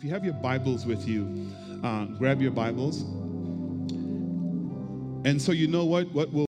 If 0.00 0.04
you 0.04 0.12
have 0.12 0.24
your 0.24 0.32
Bibles 0.32 0.86
with 0.86 1.06
you, 1.06 1.52
uh, 1.84 2.06
grab 2.06 2.40
your 2.40 2.52
Bibles. 2.52 3.02
And 5.26 5.36
so 5.38 5.52
you 5.52 5.66
know 5.66 5.84
what? 5.84 6.10
What 6.12 6.32
will 6.32 6.46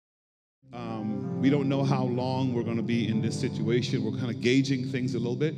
um, 0.71 1.41
we 1.41 1.49
don't 1.49 1.67
know 1.67 1.83
how 1.83 2.03
long 2.03 2.53
we're 2.53 2.61
going 2.61 2.77
to 2.77 2.83
be 2.83 3.07
in 3.07 3.23
this 3.23 3.39
situation. 3.39 4.03
We're 4.03 4.19
kind 4.19 4.29
of 4.29 4.39
gauging 4.39 4.85
things 4.91 5.15
a 5.15 5.17
little 5.17 5.35
bit. 5.35 5.55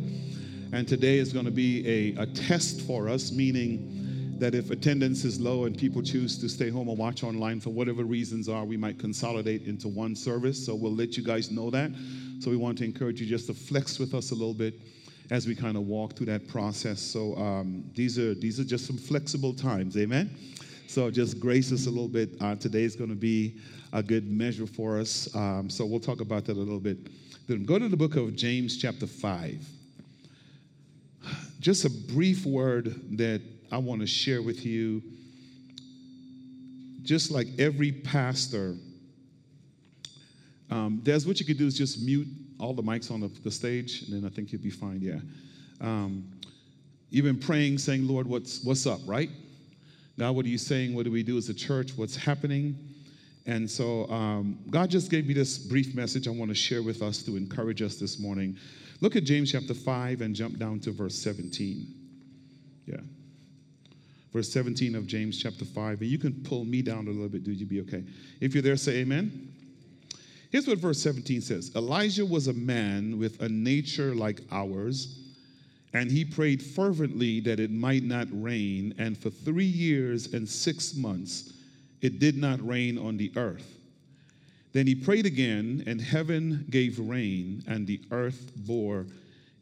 And 0.71 0.88
today 0.88 1.17
is 1.17 1.33
going 1.33 1.43
to 1.43 1.51
be 1.51 2.15
a, 2.15 2.21
a 2.21 2.27
test 2.27 2.79
for 2.83 3.09
us, 3.09 3.33
meaning 3.33 4.37
that 4.39 4.55
if 4.55 4.71
attendance 4.71 5.26
is 5.26 5.42
low 5.42 5.65
and 5.65 5.78
people 5.78 6.01
choose 6.01 6.37
to 6.39 6.47
stay 6.47 6.69
home 6.69 6.87
or 6.87 6.96
watch 6.96 7.26
online 7.26 7.60
for 7.60 7.71
whatever 7.71 8.05
reasons 8.05 8.47
are, 8.47 8.63
we 8.63 8.78
might 8.78 8.99
consolidate 8.99 9.63
into 9.63 9.89
one 9.89 10.15
service. 10.15 10.65
So 10.65 10.76
we'll 10.76 10.96
let 10.96 11.17
you 11.17 11.26
guys 11.26 11.51
know 11.51 11.69
that. 11.71 11.92
So 12.39 12.51
we 12.51 12.55
want 12.55 12.78
to 12.78 12.85
encourage 12.85 13.19
you 13.19 13.28
just 13.28 13.47
to 13.47 13.53
flex 13.53 13.99
with 13.99 14.13
us 14.13 14.31
a 14.31 14.33
little 14.33 14.53
bit 14.53 14.76
as 15.32 15.48
we 15.48 15.56
kind 15.56 15.78
of 15.78 15.88
walk 15.88 16.13
through 16.13 16.26
that 16.26 16.45
process. 16.48 17.02
So 17.02 17.36
um, 17.38 17.90
these 17.95 18.20
are 18.20 18.36
these 18.36 18.59
are 18.59 18.66
just 18.66 18.86
some 18.86 18.98
flexible 18.98 19.54
times, 19.54 19.98
amen. 19.98 20.30
So 20.88 21.09
just 21.09 21.39
grace 21.39 21.72
us 21.72 21.88
a 21.88 21.89
little 21.89 22.09
bit. 22.09 22.31
Uh, 22.41 22.55
today 22.55 22.84
is 22.84 22.98
going 22.98 23.09
to 23.09 23.16
be 23.16 23.58
a 23.94 24.03
good 24.03 24.30
measure 24.30 24.67
for 24.67 24.99
us. 24.99 25.34
Um, 25.34 25.70
so 25.70 25.86
we'll 25.86 26.02
talk 26.02 26.20
about 26.20 26.44
that 26.45 26.58
a 26.58 26.59
little 26.59 26.81
bit. 26.81 26.98
Then 27.48 27.63
go 27.63 27.80
to 27.80 27.88
the 27.88 27.95
book 27.95 28.17
of 28.17 28.36
James, 28.36 28.77
chapter 28.77 29.08
five. 29.08 29.66
Just 31.61 31.86
a 31.86 31.89
brief 31.89 32.45
word 32.45 33.17
that 33.17 33.41
I 33.72 33.77
want 33.77 34.02
to 34.02 34.08
share 34.08 34.41
with 34.41 34.66
you. 34.66 35.02
Just 37.03 37.31
like 37.31 37.48
every 37.58 37.91
pastor, 37.91 38.75
um, 40.70 41.00
Des, 41.03 41.22
what 41.22 41.39
you 41.39 41.45
could 41.45 41.58
do 41.58 41.67
is 41.67 41.77
just 41.77 42.02
mute 42.02 42.27
all 42.61 42.73
the 42.73 42.83
mics 42.83 43.11
on 43.11 43.20
the, 43.20 43.27
the 43.43 43.51
stage, 43.51 44.03
and 44.03 44.13
then 44.13 44.29
I 44.29 44.33
think 44.33 44.51
you'll 44.51 44.61
be 44.61 44.69
fine. 44.69 44.99
Yeah. 45.02 45.19
Um, 45.81 46.29
you've 47.09 47.25
been 47.25 47.39
praying, 47.39 47.79
saying, 47.79 48.07
Lord, 48.07 48.27
what's, 48.27 48.63
what's 48.63 48.85
up, 48.85 48.99
right? 49.05 49.29
God, 50.17 50.35
what 50.35 50.45
are 50.45 50.49
you 50.49 50.59
saying? 50.59 50.93
What 50.93 51.05
do 51.05 51.11
we 51.11 51.23
do 51.23 51.38
as 51.38 51.49
a 51.49 51.53
church? 51.53 51.97
What's 51.97 52.16
happening? 52.16 52.77
And 53.47 53.69
so 53.69 54.08
um, 54.11 54.59
God 54.69 54.91
just 54.91 55.09
gave 55.09 55.25
me 55.25 55.33
this 55.33 55.58
brief 55.58 55.95
message 55.95 56.27
I 56.27 56.31
want 56.31 56.49
to 56.49 56.55
share 56.55 56.83
with 56.83 57.02
us 57.02 57.23
to 57.23 57.36
encourage 57.36 57.81
us 57.81 57.95
this 57.95 58.19
morning. 58.19 58.55
Look 58.99 59.16
at 59.16 59.23
James 59.23 59.52
chapter 59.52 59.73
5 59.73 60.21
and 60.21 60.36
jump 60.36 60.59
down 60.59 60.80
to 60.81 60.91
verse 60.91 61.17
17. 61.17 61.88
Yeah. 62.86 62.97
Verse 64.31 64.53
17 64.53 64.95
of 64.95 65.08
James 65.08 65.41
chapter 65.41 65.66
5. 65.66 66.02
And 66.02 66.09
you 66.09 66.19
can 66.19 66.33
pull 66.43 66.66
me 66.66 66.83
down 66.83 67.08
a 67.08 67.09
little 67.09 67.27
bit, 67.27 67.43
dude. 67.43 67.59
You'd 67.59 67.69
be 67.69 67.81
okay. 67.81 68.03
If 68.39 68.53
you're 68.53 68.61
there, 68.61 68.77
say 68.77 68.97
amen. 68.97 69.52
Here's 70.52 70.67
what 70.67 70.80
verse 70.80 71.02
17 71.02 71.41
says 71.41 71.71
Elijah 71.75 72.25
was 72.25 72.47
a 72.47 72.53
man 72.53 73.17
with 73.17 73.41
a 73.41 73.47
nature 73.47 74.13
like 74.13 74.41
ours, 74.52 75.17
and 75.93 76.11
he 76.11 76.25
prayed 76.25 76.61
fervently 76.61 77.39
that 77.41 77.59
it 77.59 77.71
might 77.71 78.03
not 78.03 78.27
rain. 78.31 78.93
And 78.97 79.17
for 79.17 79.30
three 79.30 79.63
years 79.63 80.33
and 80.33 80.47
six 80.47 80.93
months, 80.95 81.53
it 82.02 82.19
did 82.19 82.38
not 82.38 82.66
rain 82.67 82.97
on 82.97 83.16
the 83.16 83.31
earth. 83.38 83.77
Then 84.73 84.88
he 84.88 84.95
prayed 84.95 85.25
again, 85.25 85.83
and 85.88 86.02
heaven 86.02 86.65
gave 86.69 86.99
rain, 86.99 87.63
and 87.67 87.88
the 87.88 88.02
earth 88.11 88.52
bore 88.55 89.05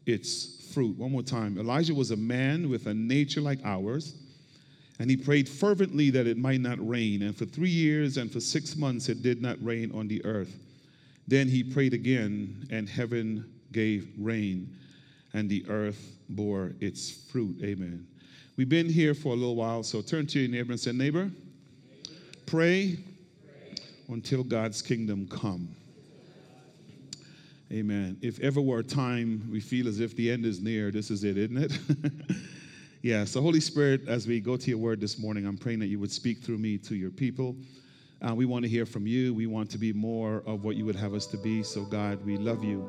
its 0.06 0.72
fruit. 0.72 0.96
One 0.98 1.12
more 1.12 1.22
time. 1.22 1.58
Elijah 1.58 1.94
was 1.94 2.10
a 2.10 2.16
man 2.16 2.68
with 2.68 2.86
a 2.86 2.94
nature 2.94 3.40
like 3.40 3.58
ours, 3.64 4.14
and 4.98 5.08
he 5.08 5.16
prayed 5.16 5.48
fervently 5.48 6.10
that 6.10 6.26
it 6.26 6.36
might 6.36 6.60
not 6.60 6.78
rain. 6.86 7.22
And 7.22 7.36
for 7.36 7.44
three 7.44 7.70
years 7.70 8.16
and 8.16 8.30
for 8.30 8.40
six 8.40 8.76
months, 8.76 9.08
it 9.08 9.22
did 9.22 9.40
not 9.40 9.56
rain 9.64 9.92
on 9.92 10.08
the 10.08 10.24
earth. 10.24 10.56
Then 11.30 11.46
he 11.46 11.62
prayed 11.62 11.94
again, 11.94 12.66
and 12.72 12.88
heaven 12.88 13.48
gave 13.70 14.08
rain, 14.18 14.76
and 15.32 15.48
the 15.48 15.64
earth 15.68 16.18
bore 16.28 16.72
its 16.80 17.08
fruit. 17.30 17.56
Amen. 17.62 18.04
We've 18.56 18.68
been 18.68 18.88
here 18.88 19.14
for 19.14 19.28
a 19.28 19.36
little 19.36 19.54
while, 19.54 19.84
so 19.84 20.02
turn 20.02 20.26
to 20.26 20.40
your 20.40 20.50
neighbor 20.50 20.72
and 20.72 20.80
say, 20.80 20.90
Neighbor, 20.90 21.30
pray 22.46 22.98
until 24.08 24.42
God's 24.42 24.82
kingdom 24.82 25.28
come. 25.28 25.68
Amen. 27.70 28.18
If 28.22 28.40
ever 28.40 28.60
were 28.60 28.80
a 28.80 28.84
time 28.84 29.48
we 29.52 29.60
feel 29.60 29.86
as 29.86 30.00
if 30.00 30.16
the 30.16 30.32
end 30.32 30.44
is 30.44 30.60
near, 30.60 30.90
this 30.90 31.12
is 31.12 31.22
it, 31.22 31.38
isn't 31.38 31.56
it? 31.56 31.78
yeah, 33.02 33.24
so 33.24 33.40
Holy 33.40 33.60
Spirit, 33.60 34.08
as 34.08 34.26
we 34.26 34.40
go 34.40 34.56
to 34.56 34.68
your 34.68 34.78
word 34.78 35.00
this 35.00 35.16
morning, 35.16 35.46
I'm 35.46 35.56
praying 35.56 35.78
that 35.78 35.86
you 35.86 36.00
would 36.00 36.10
speak 36.10 36.42
through 36.42 36.58
me 36.58 36.76
to 36.78 36.96
your 36.96 37.10
people. 37.10 37.54
Uh, 38.26 38.34
we 38.34 38.44
want 38.44 38.64
to 38.64 38.68
hear 38.68 38.84
from 38.84 39.06
you. 39.06 39.32
We 39.32 39.46
want 39.46 39.70
to 39.70 39.78
be 39.78 39.92
more 39.92 40.42
of 40.46 40.62
what 40.62 40.76
you 40.76 40.84
would 40.84 40.96
have 40.96 41.14
us 41.14 41.26
to 41.28 41.38
be. 41.38 41.62
So, 41.62 41.84
God, 41.84 42.24
we 42.24 42.36
love 42.36 42.62
you. 42.62 42.80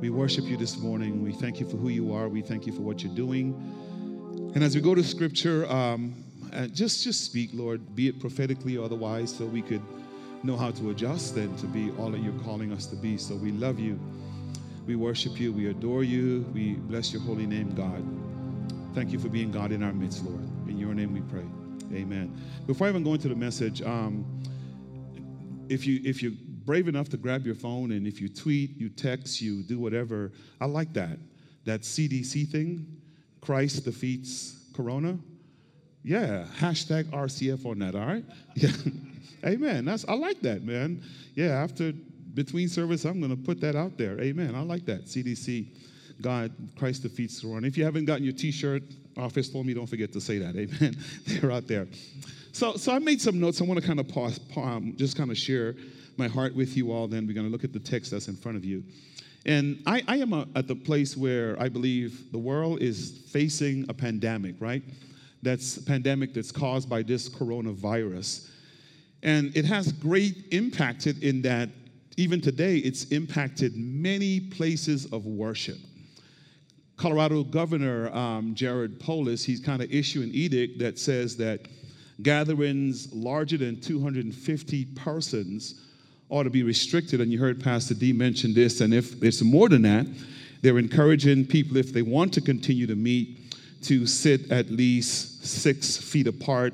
We 0.00 0.10
worship 0.10 0.44
you 0.44 0.56
this 0.56 0.76
morning. 0.76 1.22
We 1.22 1.32
thank 1.32 1.60
you 1.60 1.68
for 1.68 1.76
who 1.76 1.88
you 1.88 2.12
are. 2.12 2.28
We 2.28 2.42
thank 2.42 2.66
you 2.66 2.72
for 2.72 2.82
what 2.82 3.02
you're 3.04 3.14
doing. 3.14 3.54
And 4.54 4.64
as 4.64 4.74
we 4.74 4.80
go 4.80 4.94
to 4.94 5.04
Scripture, 5.04 5.70
um, 5.70 6.24
uh, 6.52 6.66
just 6.66 7.04
just 7.04 7.24
speak, 7.24 7.50
Lord, 7.52 7.94
be 7.94 8.08
it 8.08 8.20
prophetically 8.20 8.76
or 8.76 8.84
otherwise, 8.84 9.34
so 9.34 9.44
we 9.44 9.62
could 9.62 9.82
know 10.42 10.56
how 10.56 10.70
to 10.72 10.90
adjust 10.90 11.36
and 11.36 11.56
to 11.58 11.66
be 11.66 11.90
all 11.98 12.10
that 12.10 12.20
you're 12.20 12.38
calling 12.40 12.72
us 12.72 12.86
to 12.86 12.96
be. 12.96 13.16
So 13.16 13.34
we 13.34 13.52
love 13.52 13.78
you. 13.78 13.98
We 14.86 14.96
worship 14.96 15.40
you. 15.40 15.52
We 15.52 15.68
adore 15.68 16.04
you. 16.04 16.44
We 16.52 16.74
bless 16.74 17.12
your 17.12 17.22
holy 17.22 17.46
name, 17.46 17.74
God. 17.74 18.04
Thank 18.94 19.10
you 19.10 19.18
for 19.18 19.28
being 19.28 19.50
God 19.50 19.72
in 19.72 19.82
our 19.82 19.92
midst, 19.92 20.24
Lord. 20.24 20.42
In 20.68 20.78
your 20.78 20.92
name 20.92 21.14
we 21.14 21.20
pray. 21.22 21.63
Amen. 21.94 22.36
Before 22.66 22.86
I 22.86 22.90
even 22.90 23.04
go 23.04 23.14
into 23.14 23.28
the 23.28 23.36
message, 23.36 23.82
um, 23.82 24.42
if 25.68 25.86
you 25.86 26.00
if 26.04 26.22
you're 26.22 26.32
brave 26.64 26.88
enough 26.88 27.08
to 27.10 27.16
grab 27.16 27.44
your 27.44 27.54
phone 27.54 27.92
and 27.92 28.06
if 28.06 28.20
you 28.20 28.28
tweet, 28.28 28.76
you 28.76 28.88
text, 28.88 29.40
you 29.40 29.62
do 29.62 29.78
whatever, 29.78 30.32
I 30.60 30.66
like 30.66 30.92
that. 30.94 31.18
That 31.64 31.82
CDC 31.82 32.48
thing, 32.50 32.86
Christ 33.40 33.84
defeats 33.84 34.70
Corona. 34.74 35.18
Yeah, 36.02 36.46
hashtag 36.58 37.04
RCF 37.04 37.64
on 37.64 37.78
that. 37.80 37.94
All 37.94 38.06
right. 38.06 38.24
Yeah. 38.54 38.70
Amen. 39.44 39.84
That's 39.84 40.06
I 40.08 40.14
like 40.14 40.40
that, 40.40 40.62
man. 40.62 41.02
Yeah. 41.34 41.62
After 41.62 41.92
between 42.32 42.68
service, 42.68 43.04
I'm 43.04 43.20
to 43.20 43.36
put 43.36 43.60
that 43.60 43.76
out 43.76 43.98
there. 43.98 44.18
Amen. 44.20 44.54
I 44.54 44.60
like 44.60 44.86
that. 44.86 45.04
CDC. 45.04 45.66
God, 46.22 46.52
Christ 46.76 47.02
defeats 47.02 47.40
Corona. 47.40 47.66
If 47.66 47.76
you 47.76 47.84
haven't 47.84 48.06
gotten 48.06 48.24
your 48.24 48.32
T-shirt, 48.32 48.82
office 49.16 49.48
told 49.48 49.66
me 49.66 49.74
don't 49.74 49.86
forget 49.86 50.12
to 50.12 50.20
say 50.20 50.38
that. 50.38 50.56
Amen. 50.56 50.96
They're 51.26 51.52
out 51.52 51.66
there. 51.66 51.86
So, 52.52 52.76
so 52.76 52.92
I 52.92 52.98
made 52.98 53.20
some 53.20 53.40
notes. 53.40 53.60
I 53.60 53.64
want 53.64 53.80
to 53.80 53.86
kind 53.86 53.98
of 54.00 54.08
pause, 54.08 54.38
um, 54.56 54.94
just 54.96 55.16
kind 55.16 55.30
of 55.30 55.38
share 55.38 55.74
my 56.16 56.28
heart 56.28 56.54
with 56.54 56.76
you 56.76 56.92
all. 56.92 57.08
Then 57.08 57.26
we're 57.26 57.34
going 57.34 57.46
to 57.46 57.52
look 57.52 57.64
at 57.64 57.72
the 57.72 57.80
text 57.80 58.10
that's 58.10 58.28
in 58.28 58.36
front 58.36 58.56
of 58.56 58.64
you. 58.64 58.84
And 59.46 59.82
I, 59.86 60.02
I 60.08 60.16
am 60.18 60.32
a, 60.32 60.46
at 60.54 60.68
the 60.68 60.74
place 60.74 61.16
where 61.16 61.60
I 61.60 61.68
believe 61.68 62.32
the 62.32 62.38
world 62.38 62.80
is 62.80 63.22
facing 63.30 63.86
a 63.88 63.94
pandemic, 63.94 64.54
right? 64.58 64.82
That's 65.42 65.78
pandemic 65.78 66.32
that's 66.32 66.50
caused 66.50 66.88
by 66.88 67.02
this 67.02 67.28
coronavirus. 67.28 68.48
And 69.22 69.54
it 69.56 69.64
has 69.64 69.92
great 69.92 70.44
impacted 70.52 71.22
in 71.22 71.42
that 71.42 71.68
even 72.16 72.40
today 72.40 72.76
it's 72.76 73.04
impacted 73.06 73.76
many 73.76 74.40
places 74.40 75.06
of 75.12 75.26
worship. 75.26 75.78
Colorado 76.96 77.42
Governor 77.42 78.14
um, 78.14 78.54
Jared 78.54 79.00
Polis, 79.00 79.44
he's 79.44 79.60
kind 79.60 79.82
of 79.82 79.92
issued 79.92 80.28
an 80.28 80.34
edict 80.34 80.78
that 80.78 80.98
says 80.98 81.36
that 81.38 81.60
gatherings 82.22 83.12
larger 83.12 83.56
than 83.56 83.80
250 83.80 84.84
persons 84.94 85.80
ought 86.28 86.44
to 86.44 86.50
be 86.50 86.62
restricted. 86.62 87.20
And 87.20 87.32
you 87.32 87.38
heard 87.38 87.62
Pastor 87.62 87.94
D 87.94 88.12
mention 88.12 88.54
this. 88.54 88.80
And 88.80 88.94
if 88.94 89.22
it's 89.22 89.42
more 89.42 89.68
than 89.68 89.82
that, 89.82 90.06
they're 90.62 90.78
encouraging 90.78 91.46
people, 91.46 91.76
if 91.76 91.92
they 91.92 92.02
want 92.02 92.32
to 92.34 92.40
continue 92.40 92.86
to 92.86 92.94
meet, 92.94 93.38
to 93.82 94.06
sit 94.06 94.50
at 94.50 94.70
least 94.70 95.44
six 95.44 95.96
feet 95.96 96.26
apart 96.26 96.72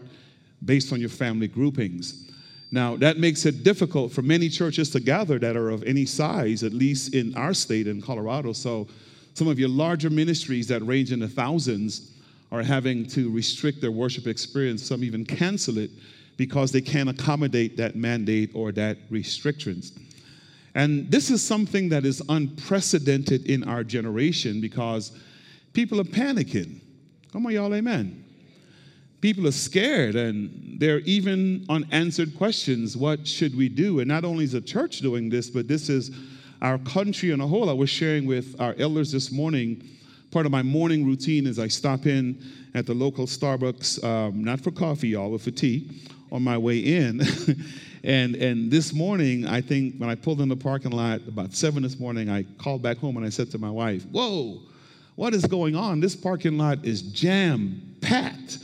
based 0.65 0.93
on 0.93 1.01
your 1.01 1.09
family 1.09 1.49
groupings. 1.49 2.31
Now, 2.71 2.95
that 2.97 3.19
makes 3.19 3.47
it 3.47 3.65
difficult 3.65 4.13
for 4.13 4.23
many 4.23 4.49
churches 4.49 4.91
to 4.91 5.01
gather 5.01 5.39
that 5.41 5.57
are 5.57 5.71
of 5.71 5.83
any 5.83 6.07
size, 6.07 6.63
at 6.63 6.73
least 6.73 7.15
in 7.15 7.35
our 7.37 7.53
state 7.53 7.89
in 7.89 8.01
Colorado. 8.01 8.53
So, 8.53 8.87
some 9.35 9.49
of 9.49 9.59
your 9.59 9.69
larger 9.69 10.11
ministries 10.11 10.67
that 10.69 10.85
range 10.87 11.13
in 11.13 11.21
the 11.21 11.29
thousands 11.29 12.13
are 12.53 12.63
having 12.63 13.07
to 13.07 13.31
restrict 13.31 13.81
their 13.81 13.93
worship 13.93 14.27
experience, 14.27 14.83
some 14.83 15.05
even 15.05 15.25
cancel 15.25 15.79
it 15.79 15.91
because 16.37 16.73
they 16.73 16.81
can't 16.81 17.09
accommodate 17.09 17.77
that 17.77 17.97
mandate 17.97 18.51
or 18.55 18.73
that 18.73 18.99
restrictions. 19.11 19.93
And 20.75 21.11
this 21.11 21.31
is 21.31 21.43
something 21.43 21.89
that 21.91 22.05
is 22.05 22.23
unprecedented 22.29 23.47
in 23.47 23.65
our 23.65 23.85
generation 23.85 24.61
because 24.61 25.13
people 25.73 26.01
are 26.01 26.05
panicking. 26.05 26.81
Come 27.33 27.47
on, 27.47 27.53
y'all, 27.53 27.75
amen. 27.75 28.25
People 29.21 29.47
are 29.47 29.53
scared 29.53 30.15
and 30.17 30.81
there 30.81 30.97
are 30.97 31.01
even 31.01 31.67
unanswered 31.69 32.37
questions. 32.37 32.97
What 32.97 33.29
should 33.29 33.57
we 33.57 33.69
do? 33.69 34.01
And 34.01 34.09
not 34.09 34.25
only 34.25 34.45
is 34.45 34.53
the 34.53 34.61
church 34.61 35.01
doing 35.01 35.29
this, 35.29 35.51
but 35.51 35.69
this 35.69 35.89
is 35.89 36.11
our 36.63 36.79
country 36.79 37.33
on 37.33 37.41
a 37.41 37.47
whole. 37.47 37.71
I 37.71 37.73
was 37.73 37.91
sharing 37.91 38.27
with 38.27 38.61
our 38.61 38.75
elders 38.79 39.13
this 39.13 39.33
morning. 39.33 39.83
Part 40.31 40.47
of 40.47 40.53
my 40.53 40.63
morning 40.63 41.07
routine 41.07 41.47
is 41.47 41.59
I 41.59 41.69
stop 41.69 42.07
in 42.07 42.41
at 42.75 42.87
the 42.87 42.95
local 42.95 43.27
Starbucks, 43.27 44.05
um, 44.05 44.45
not 44.45 44.61
for 44.61 44.71
coffee, 44.71 45.09
y'all, 45.09 45.31
but 45.31 45.41
for 45.41 45.51
tea, 45.51 45.91
on 46.31 46.43
my 46.43 46.57
way 46.57 46.79
in. 46.79 47.21
and 48.05 48.37
and 48.37 48.71
this 48.71 48.93
morning, 48.93 49.47
I 49.47 49.61
think 49.61 49.97
when 49.97 50.09
I 50.09 50.15
pulled 50.15 50.41
in 50.41 50.49
the 50.49 50.57
parking 50.57 50.93
lot 50.93 51.21
about 51.27 51.53
seven 51.53 51.83
this 51.83 51.99
morning, 51.99 52.31
I 52.31 52.45
called 52.59 52.83
back 52.83 52.99
home 52.99 53.17
and 53.17 53.27
I 53.27 53.31
said 53.31 53.51
to 53.53 53.59
my 53.59 53.71
wife, 53.71 54.05
"Whoa, 54.07 54.61
what 55.17 55.35
is 55.35 55.45
going 55.45 55.75
on? 55.75 56.01
This 56.01 56.15
parking 56.15 56.59
lot 56.59 56.85
is 56.85 57.03
jam 57.03 57.97
packed. 58.01 58.59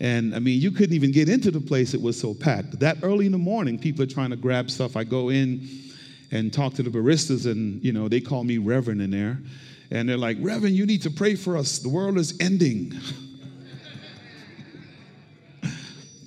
And 0.00 0.34
I 0.34 0.38
mean, 0.38 0.60
you 0.60 0.70
couldn't 0.70 0.94
even 0.94 1.12
get 1.12 1.28
into 1.28 1.50
the 1.50 1.60
place, 1.60 1.92
it 1.92 2.00
was 2.00 2.18
so 2.18 2.32
packed. 2.32 2.80
That 2.80 2.98
early 3.02 3.26
in 3.26 3.32
the 3.32 3.38
morning, 3.38 3.78
people 3.78 4.02
are 4.02 4.06
trying 4.06 4.30
to 4.30 4.36
grab 4.36 4.70
stuff. 4.70 4.96
I 4.96 5.04
go 5.04 5.28
in 5.28 5.60
and 6.30 6.52
talk 6.52 6.74
to 6.74 6.82
the 6.82 6.90
baristas, 6.90 7.50
and 7.50 7.82
you 7.84 7.92
know, 7.92 8.08
they 8.08 8.20
call 8.20 8.44
me 8.44 8.58
Reverend 8.58 9.02
in 9.02 9.10
there. 9.10 9.38
And 9.90 10.08
they're 10.08 10.16
like, 10.16 10.36
Reverend, 10.40 10.76
you 10.76 10.86
need 10.86 11.02
to 11.02 11.10
pray 11.10 11.34
for 11.34 11.56
us. 11.56 11.78
The 11.78 11.88
world 11.88 12.16
is 12.16 12.38
ending. 12.40 12.94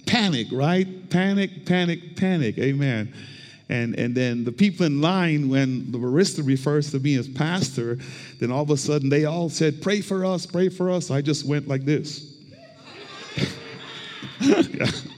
panic, 0.05 0.47
right? 0.51 1.09
Panic, 1.09 1.65
panic, 1.65 2.15
panic. 2.15 2.57
Amen. 2.57 3.13
And, 3.69 3.97
and 3.97 4.13
then 4.13 4.43
the 4.43 4.51
people 4.51 4.85
in 4.85 5.01
line, 5.01 5.49
when 5.49 5.91
the 5.91 5.97
barista 5.97 6.45
refers 6.45 6.91
to 6.91 6.99
me 6.99 7.15
as 7.15 7.27
pastor, 7.27 7.97
then 8.39 8.51
all 8.51 8.61
of 8.61 8.69
a 8.69 8.77
sudden 8.77 9.09
they 9.09 9.25
all 9.25 9.49
said, 9.49 9.81
Pray 9.81 10.01
for 10.01 10.25
us, 10.25 10.45
pray 10.45 10.69
for 10.69 10.91
us. 10.91 11.09
I 11.09 11.21
just 11.21 11.45
went 11.45 11.67
like 11.67 11.85
this. 11.85 12.35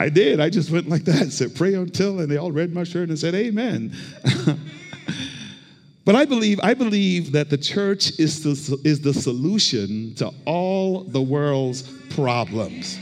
I 0.00 0.08
did. 0.08 0.40
I 0.40 0.48
just 0.48 0.70
went 0.70 0.88
like 0.88 1.04
that, 1.04 1.30
said, 1.30 1.54
Pray 1.54 1.74
until, 1.74 2.20
and 2.20 2.30
they 2.30 2.38
all 2.38 2.50
read 2.50 2.72
my 2.72 2.84
shirt 2.84 3.10
and 3.10 3.18
said, 3.18 3.34
Amen. 3.34 3.94
but 6.06 6.16
I 6.16 6.24
believe, 6.24 6.58
I 6.62 6.72
believe 6.72 7.32
that 7.32 7.50
the 7.50 7.58
church 7.58 8.18
is 8.18 8.42
the, 8.42 8.80
is 8.82 9.02
the 9.02 9.12
solution 9.12 10.14
to 10.14 10.32
all 10.46 11.04
the 11.04 11.20
world's 11.20 11.82
problems. 12.14 12.98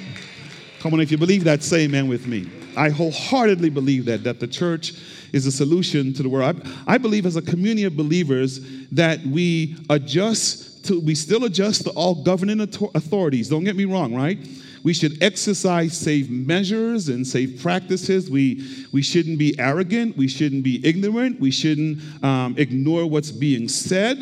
Come 0.80 0.92
on, 0.92 1.00
if 1.00 1.12
you 1.12 1.18
believe 1.18 1.44
that, 1.44 1.62
say 1.62 1.84
amen 1.84 2.08
with 2.08 2.26
me. 2.26 2.50
I 2.76 2.90
wholeheartedly 2.90 3.70
believe 3.70 4.04
that, 4.06 4.24
that 4.24 4.40
the 4.40 4.48
church 4.48 4.92
is 5.32 5.46
a 5.46 5.52
solution 5.52 6.12
to 6.14 6.22
the 6.24 6.28
world. 6.28 6.60
I, 6.86 6.94
I 6.94 6.98
believe 6.98 7.26
as 7.26 7.36
a 7.36 7.42
community 7.42 7.84
of 7.84 7.96
believers 7.96 8.60
that 8.90 9.20
we 9.24 9.76
adjust 9.88 10.84
to, 10.86 11.00
we 11.00 11.14
still 11.14 11.44
adjust 11.44 11.84
to 11.84 11.90
all 11.90 12.24
governing 12.24 12.60
authorities. 12.60 13.48
Don't 13.48 13.64
get 13.64 13.76
me 13.76 13.84
wrong, 13.84 14.14
right? 14.14 14.38
We 14.84 14.94
should 14.94 15.22
exercise 15.22 15.96
safe 15.96 16.28
measures 16.28 17.08
and 17.08 17.26
safe 17.26 17.60
practices. 17.62 18.30
We, 18.30 18.86
we 18.92 19.02
shouldn't 19.02 19.38
be 19.38 19.58
arrogant. 19.58 20.16
We 20.16 20.28
shouldn't 20.28 20.62
be 20.62 20.86
ignorant. 20.86 21.40
We 21.40 21.50
shouldn't 21.50 22.24
um, 22.24 22.54
ignore 22.58 23.06
what's 23.06 23.30
being 23.30 23.68
said. 23.68 24.18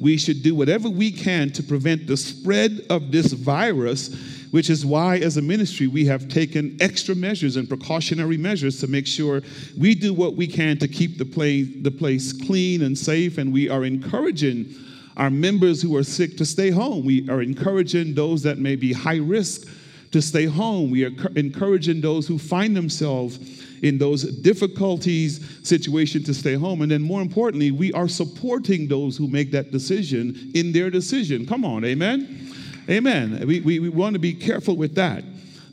We 0.00 0.16
should 0.16 0.42
do 0.42 0.54
whatever 0.54 0.88
we 0.88 1.10
can 1.10 1.50
to 1.52 1.62
prevent 1.62 2.06
the 2.06 2.16
spread 2.16 2.86
of 2.90 3.10
this 3.12 3.32
virus 3.32 4.34
which 4.50 4.70
is 4.70 4.86
why, 4.86 5.18
as 5.18 5.36
a 5.36 5.42
ministry, 5.42 5.86
we 5.86 6.06
have 6.06 6.28
taken 6.28 6.76
extra 6.80 7.14
measures 7.14 7.56
and 7.56 7.68
precautionary 7.68 8.36
measures 8.36 8.80
to 8.80 8.86
make 8.86 9.06
sure 9.06 9.42
we 9.76 9.94
do 9.94 10.14
what 10.14 10.36
we 10.36 10.46
can 10.46 10.78
to 10.78 10.88
keep 10.88 11.18
the 11.18 11.24
place, 11.24 11.68
the 11.82 11.90
place 11.90 12.32
clean 12.32 12.82
and 12.82 12.96
safe. 12.96 13.38
And 13.38 13.52
we 13.52 13.68
are 13.68 13.84
encouraging 13.84 14.74
our 15.16 15.30
members 15.30 15.82
who 15.82 15.96
are 15.96 16.02
sick 16.02 16.36
to 16.36 16.46
stay 16.46 16.70
home. 16.70 17.04
We 17.04 17.28
are 17.28 17.42
encouraging 17.42 18.14
those 18.14 18.42
that 18.44 18.58
may 18.58 18.76
be 18.76 18.92
high 18.92 19.18
risk 19.18 19.68
to 20.12 20.22
stay 20.22 20.46
home. 20.46 20.90
We 20.90 21.04
are 21.04 21.12
encouraging 21.36 22.00
those 22.00 22.26
who 22.26 22.38
find 22.38 22.76
themselves 22.76 23.38
in 23.82 23.98
those 23.98 24.22
difficulties 24.22 25.60
situation 25.62 26.22
to 26.24 26.32
stay 26.32 26.54
home 26.54 26.80
and 26.80 26.90
then 26.90 27.02
more 27.02 27.20
importantly 27.20 27.70
we 27.70 27.92
are 27.92 28.08
supporting 28.08 28.88
those 28.88 29.18
who 29.18 29.28
make 29.28 29.50
that 29.50 29.70
decision 29.70 30.50
in 30.54 30.72
their 30.72 30.88
decision 30.88 31.44
come 31.44 31.62
on 31.62 31.84
amen 31.84 32.46
Amen. 32.88 33.44
We, 33.46 33.60
we, 33.60 33.80
we 33.80 33.88
want 33.88 34.14
to 34.14 34.20
be 34.20 34.32
careful 34.32 34.76
with 34.76 34.94
that. 34.94 35.24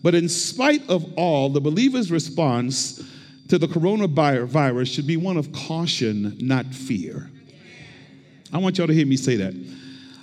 But 0.01 0.15
in 0.15 0.27
spite 0.27 0.87
of 0.89 1.05
all, 1.15 1.49
the 1.49 1.61
believer's 1.61 2.11
response 2.11 3.01
to 3.49 3.57
the 3.57 3.67
coronavirus 3.67 4.93
should 4.93 5.07
be 5.07 5.17
one 5.17 5.37
of 5.37 5.51
caution, 5.53 6.35
not 6.39 6.65
fear. 6.65 7.29
I 8.51 8.57
want 8.57 8.77
y'all 8.77 8.87
to 8.87 8.93
hear 8.93 9.05
me 9.05 9.15
say 9.15 9.35
that. 9.37 9.53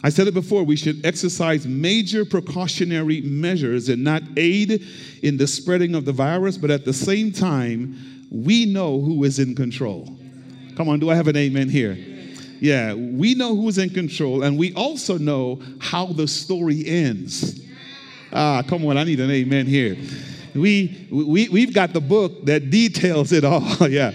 I 0.03 0.09
said 0.09 0.27
it 0.27 0.35
before, 0.35 0.65
we 0.65 0.77
should 0.77 1.05
exercise 1.05 1.67
major 1.67 2.25
precautionary 2.25 3.21
measures 3.21 3.89
and 3.91 4.03
not 4.03 4.23
aid 4.37 4.83
in 5.23 5.37
the 5.37 5.47
spreading 5.47 5.95
of 5.95 6.07
the 6.07 6.13
virus, 6.13 6.57
but 6.57 6.71
at 6.71 6.87
the 6.87 6.93
same 6.93 7.33
time, 7.33 8.27
we 8.31 8.65
know 8.65 9.01
who 9.01 9.25
is 9.25 9.39
in 9.39 9.55
control. 9.55 10.09
Come 10.77 10.89
on, 10.89 11.01
do 11.01 11.11
I 11.11 11.15
have 11.15 11.29
an 11.29 11.37
amen 11.37 11.69
here? 11.69 11.99
Yeah, 12.61 12.95
we 12.95 13.35
know 13.35 13.55
who's 13.57 13.79
in 13.79 13.91
control, 13.91 14.43
and 14.43 14.59
we 14.59 14.73
also 14.75 15.19
know 15.19 15.61
how 15.79 16.07
the 16.07 16.29
story 16.29 16.87
ends. 16.87 17.61
Ah, 18.33 18.63
come 18.67 18.87
on, 18.87 18.97
I 18.97 19.05
need 19.05 19.21
an 19.21 19.31
amen 19.31 19.67
here. 19.67 19.97
We, 20.55 21.09
we, 21.11 21.49
we've 21.49 21.75
got 21.75 21.93
the 21.93 22.01
book 22.01 22.45
that 22.47 22.71
details 22.71 23.33
it 23.33 23.45
all. 23.45 23.63
yeah. 23.89 24.13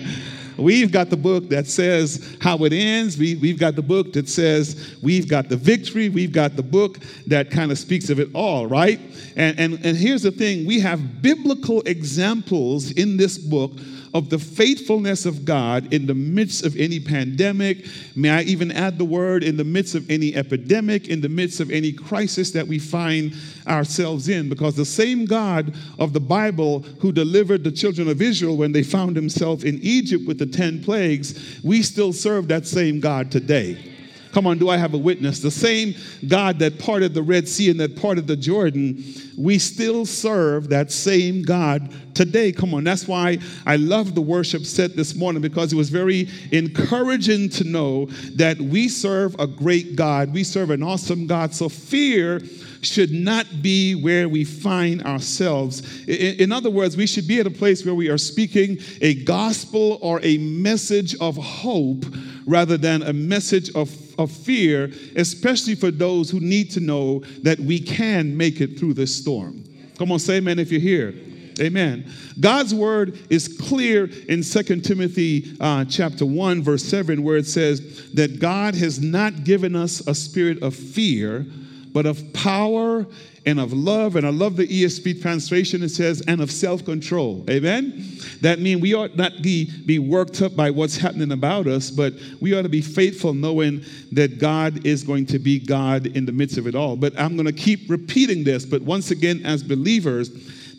We've 0.57 0.91
got 0.91 1.09
the 1.09 1.17
book 1.17 1.49
that 1.49 1.67
says 1.67 2.37
how 2.41 2.63
it 2.63 2.73
ends. 2.73 3.17
We, 3.17 3.35
we've 3.35 3.59
got 3.59 3.75
the 3.75 3.81
book 3.81 4.13
that 4.13 4.29
says 4.29 4.97
we've 5.01 5.27
got 5.27 5.49
the 5.49 5.57
victory. 5.57 6.09
We've 6.09 6.31
got 6.31 6.55
the 6.55 6.63
book 6.63 6.99
that 7.27 7.51
kind 7.51 7.71
of 7.71 7.77
speaks 7.77 8.09
of 8.09 8.19
it 8.19 8.29
all, 8.33 8.67
right? 8.67 8.99
And, 9.35 9.59
and, 9.59 9.85
and 9.85 9.97
here's 9.97 10.21
the 10.21 10.31
thing 10.31 10.65
we 10.65 10.79
have 10.79 11.21
biblical 11.21 11.81
examples 11.81 12.91
in 12.91 13.17
this 13.17 13.37
book 13.37 13.71
of 14.15 14.29
the 14.29 14.39
faithfulness 14.39 15.25
of 15.25 15.43
God 15.43 15.93
in 15.93 16.05
the 16.05 16.13
midst 16.13 16.65
of 16.65 16.77
any 16.77 17.01
pandemic. 17.01 17.85
May 18.15 18.29
I 18.29 18.43
even 18.43 18.71
add 18.71 18.97
the 18.97 19.03
word 19.03 19.43
in 19.43 19.57
the 19.57 19.65
midst 19.65 19.93
of 19.93 20.09
any 20.09 20.33
epidemic, 20.33 21.09
in 21.09 21.19
the 21.19 21.27
midst 21.27 21.59
of 21.59 21.69
any 21.69 21.91
crisis 21.91 22.51
that 22.51 22.65
we 22.65 22.79
find 22.79 23.33
ourselves 23.67 24.29
in, 24.29 24.47
because 24.47 24.77
the 24.77 24.85
same 24.85 25.25
God 25.25 25.75
of 25.99 26.13
the 26.13 26.21
Bible 26.21 26.79
who 27.01 27.11
delivered 27.11 27.65
the 27.65 27.73
children 27.73 28.07
of 28.07 28.21
Israel 28.21 28.55
when 28.55 28.71
they 28.71 28.83
found 28.83 29.17
themselves 29.17 29.65
in 29.65 29.79
Egypt 29.81 30.25
with 30.25 30.39
the 30.39 30.45
10 30.45 30.81
plagues, 30.81 31.59
we 31.61 31.81
still 31.81 32.13
serve 32.13 32.47
that 32.47 32.65
same 32.65 33.01
God 33.01 33.29
today. 33.29 33.94
Come 34.35 34.47
on, 34.47 34.57
do 34.57 34.67
I 34.67 34.75
have 34.75 34.93
a 34.93 34.97
witness? 34.97 35.39
The 35.39 35.49
same 35.49 35.95
God 36.27 36.59
that 36.59 36.77
parted 36.77 37.13
the 37.13 37.23
Red 37.23 37.47
Sea 37.47 37.69
and 37.69 37.79
that 37.79 37.95
parted 37.95 38.27
the 38.27 38.35
Jordan, 38.35 39.01
we 39.37 39.57
still 39.57 40.05
serve 40.05 40.67
that 40.71 40.91
same 40.91 41.41
God 41.41 41.93
today. 42.13 42.51
Come 42.51 42.73
on, 42.73 42.83
that's 42.83 43.07
why 43.07 43.37
I 43.65 43.77
love 43.77 44.13
the 44.13 44.21
worship 44.21 44.65
set 44.65 44.97
this 44.97 45.15
morning 45.15 45.41
because 45.41 45.71
it 45.71 45.77
was 45.77 45.89
very 45.89 46.27
encouraging 46.51 47.47
to 47.51 47.63
know 47.63 48.07
that 48.35 48.59
we 48.59 48.89
serve 48.89 49.39
a 49.39 49.47
great 49.47 49.95
God. 49.95 50.33
We 50.33 50.43
serve 50.43 50.69
an 50.69 50.83
awesome 50.83 51.27
God. 51.27 51.53
So 51.53 51.69
fear 51.69 52.41
should 52.81 53.11
not 53.11 53.61
be 53.61 53.95
where 53.95 54.27
we 54.27 54.43
find 54.43 55.01
ourselves. 55.03 56.05
In, 56.09 56.51
other 56.51 56.69
words, 56.69 56.97
we 56.97 57.07
should 57.07 57.25
be 57.25 57.39
at 57.39 57.47
a 57.47 57.51
place 57.51 57.85
where 57.85 57.95
we 57.95 58.09
are 58.09 58.17
speaking 58.17 58.79
a 58.99 59.23
gospel 59.23 59.97
or 60.01 60.19
a 60.23 60.37
message 60.39 61.15
of 61.21 61.37
hope 61.37 62.03
rather 62.45 62.77
than 62.77 63.01
a 63.03 63.13
message 63.13 63.73
of, 63.75 63.91
of 64.19 64.31
fear, 64.31 64.91
especially 65.15 65.75
for 65.75 65.91
those 65.91 66.29
who 66.29 66.39
need 66.39 66.71
to 66.71 66.79
know 66.79 67.19
that 67.43 67.59
we 67.59 67.79
can 67.79 68.35
make 68.35 68.61
it 68.61 68.79
through 68.79 68.93
this 68.93 69.15
storm. 69.15 69.63
Come 69.97 70.11
on, 70.11 70.19
say 70.19 70.37
amen 70.37 70.59
if 70.59 70.71
you're 70.71 70.81
here. 70.81 71.13
Amen. 71.59 72.11
God's 72.39 72.73
word 72.73 73.17
is 73.29 73.47
clear 73.47 74.09
in 74.27 74.43
2 74.43 74.63
Timothy 74.81 75.55
uh, 75.61 75.85
chapter 75.85 76.25
1, 76.25 76.61
verse 76.61 76.83
7, 76.83 77.23
where 77.23 77.37
it 77.37 77.47
says 77.47 78.11
that 78.13 78.39
God 78.39 78.75
has 78.75 78.99
not 78.99 79.45
given 79.45 79.75
us 79.75 80.05
a 80.05 80.13
spirit 80.13 80.61
of 80.61 80.75
fear, 80.75 81.45
but 81.93 82.05
of 82.05 82.33
power 82.33 83.05
and 83.45 83.59
of 83.59 83.71
love. 83.71 84.17
And 84.17 84.27
I 84.27 84.31
love 84.31 84.57
the 84.57 84.67
ESV 84.67 85.21
translation. 85.21 85.81
It 85.81 85.89
says, 85.89 86.21
and 86.27 86.41
of 86.41 86.51
self 86.51 86.83
control. 86.83 87.45
Amen? 87.49 88.14
That 88.41 88.59
means 88.59 88.81
we 88.81 88.93
ought 88.93 89.15
not 89.15 89.41
be, 89.41 89.71
be 89.85 89.99
worked 89.99 90.41
up 90.41 90.55
by 90.55 90.71
what's 90.71 90.97
happening 90.97 91.31
about 91.31 91.67
us, 91.67 91.89
but 91.91 92.13
we 92.41 92.53
ought 92.53 92.63
to 92.63 92.69
be 92.69 92.81
faithful 92.81 93.33
knowing 93.33 93.83
that 94.11 94.39
God 94.39 94.85
is 94.85 95.03
going 95.03 95.25
to 95.27 95.39
be 95.39 95.59
God 95.59 96.07
in 96.07 96.25
the 96.25 96.31
midst 96.31 96.57
of 96.57 96.67
it 96.67 96.75
all. 96.75 96.95
But 96.95 97.17
I'm 97.19 97.35
going 97.35 97.47
to 97.47 97.53
keep 97.53 97.89
repeating 97.89 98.43
this. 98.43 98.65
But 98.65 98.81
once 98.81 99.11
again, 99.11 99.45
as 99.45 99.63
believers, 99.63 100.29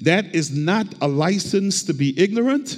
that 0.03 0.35
is 0.35 0.51
not 0.51 0.87
a 1.01 1.09
license 1.09 1.83
to 1.85 1.93
be 1.93 2.19
ignorant. 2.21 2.77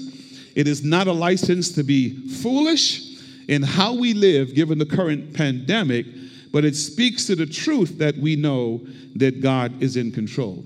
It 0.55 0.69
is 0.69 0.85
not 0.85 1.07
a 1.07 1.13
license 1.13 1.73
to 1.73 1.83
be 1.83 2.29
foolish 2.29 3.05
in 3.49 3.63
how 3.63 3.95
we 3.95 4.15
live 4.15 4.55
given 4.55 4.79
the 4.79 4.87
current 4.87 5.35
pandemic 5.35 6.07
but 6.53 6.65
it 6.65 6.77
speaks 6.77 7.27
to 7.27 7.37
the 7.37 7.47
truth 7.47 7.99
that 7.99 8.17
we 8.17 8.37
know 8.37 8.81
that 9.17 9.41
God 9.41 9.83
is 9.83 9.97
in 9.97 10.13
control. 10.13 10.65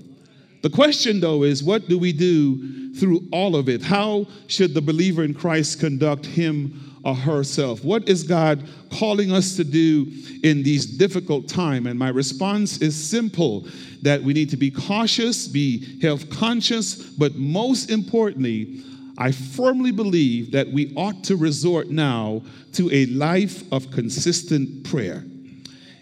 The 0.63 0.69
question, 0.69 1.19
though, 1.19 1.43
is 1.43 1.61
what 1.61 1.89
do 1.89 1.99
we 1.99 2.13
do 2.13 2.93
through 2.93 3.27
all 3.33 3.57
of 3.57 3.67
it? 3.67 3.83
How 3.83 4.25
should 4.47 4.73
the 4.73 4.81
believer 4.81 5.23
in 5.23 5.33
Christ 5.33 5.81
conduct 5.81 6.25
him 6.25 6.99
or 7.03 7.13
herself? 7.13 7.83
What 7.83 8.07
is 8.07 8.23
God 8.23 8.63
calling 8.89 9.33
us 9.33 9.57
to 9.57 9.65
do 9.65 10.09
in 10.41 10.63
these 10.63 10.85
difficult 10.85 11.49
times? 11.49 11.87
And 11.87 11.99
my 11.99 12.07
response 12.07 12.81
is 12.81 12.95
simple 12.95 13.67
that 14.03 14.23
we 14.23 14.31
need 14.31 14.49
to 14.51 14.57
be 14.57 14.71
cautious, 14.71 15.49
be 15.49 15.99
health 16.01 16.29
conscious, 16.29 16.95
but 16.95 17.35
most 17.35 17.91
importantly, 17.91 18.81
I 19.17 19.33
firmly 19.33 19.91
believe 19.91 20.53
that 20.53 20.71
we 20.71 20.93
ought 20.95 21.25
to 21.25 21.35
resort 21.35 21.89
now 21.89 22.41
to 22.73 22.89
a 22.93 23.05
life 23.07 23.69
of 23.73 23.91
consistent 23.91 24.85
prayer. 24.85 25.25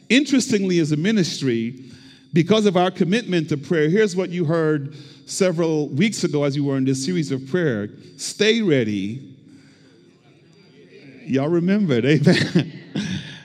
Interestingly, 0.10 0.78
as 0.78 0.92
a 0.92 0.98
ministry, 0.98 1.86
because 2.34 2.66
of 2.66 2.78
our 2.78 2.92
commitment 2.92 3.50
to 3.50 3.58
prayer, 3.58 3.90
here's 3.90 4.16
what 4.16 4.30
you 4.30 4.46
heard 4.46 4.96
several 5.26 5.90
weeks 5.90 6.24
ago 6.24 6.44
as 6.44 6.56
you 6.56 6.64
were 6.64 6.78
in 6.78 6.86
this 6.86 7.04
series 7.04 7.32
of 7.32 7.48
prayer 7.48 7.90
stay 8.18 8.62
ready. 8.62 9.28
Y'all 11.26 11.50
remember 11.50 11.94
it, 11.94 12.06
amen. 12.28 12.82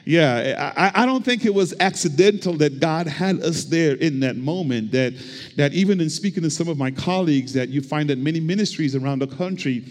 Yeah, 0.07 0.73
I, 0.76 1.02
I, 1.02 1.07
don't 1.07 1.25
think 1.25 1.45
it 1.45 1.52
was 1.52 1.75
accidental 1.81 2.52
that 2.59 2.78
God 2.78 3.09
had 3.09 3.43
us 3.43 3.64
there 3.64 3.97
in 3.97 4.21
that 4.21 4.37
moment. 4.37 4.93
That, 4.93 5.14
that 5.57 5.73
even 5.73 6.00
in 6.00 6.09
speaking 6.09 6.45
to 6.45 6.50
some 6.50 6.69
of 6.69 6.78
my 6.78 6.93
colleagues, 6.93 7.52
that 7.55 7.71
you 7.71 7.83
find 7.83 8.09
that 8.11 8.19
many 8.19 8.38
ministries 8.38 8.95
around 8.95 9.19
the 9.19 9.26
country 9.26 9.85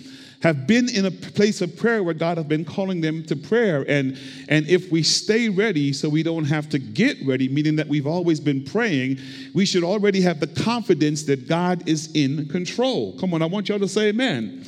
have 0.45 0.67
been 0.67 0.87
in 0.87 1.05
a 1.05 1.09
place 1.09 1.59
of 1.61 1.75
prayer 1.75 2.03
where 2.03 2.13
God 2.13 2.37
has 2.37 2.45
been 2.45 2.63
calling 2.63 3.01
them 3.01 3.23
to 3.23 3.35
prayer. 3.35 3.83
And, 3.89 4.15
and 4.47 4.67
if 4.67 4.91
we 4.91 5.01
stay 5.01 5.49
ready 5.49 5.91
so 5.91 6.07
we 6.07 6.21
don't 6.21 6.45
have 6.45 6.69
to 6.69 6.77
get 6.77 7.17
ready, 7.25 7.49
meaning 7.49 7.77
that 7.77 7.87
we've 7.87 8.05
always 8.05 8.39
been 8.39 8.63
praying, 8.63 9.17
we 9.55 9.65
should 9.65 9.83
already 9.83 10.21
have 10.21 10.39
the 10.39 10.45
confidence 10.45 11.23
that 11.23 11.47
God 11.47 11.89
is 11.89 12.13
in 12.13 12.47
control. 12.49 13.17
Come 13.19 13.33
on, 13.33 13.41
I 13.41 13.47
want 13.47 13.69
y'all 13.69 13.79
to 13.79 13.87
say 13.87 14.09
amen. 14.09 14.63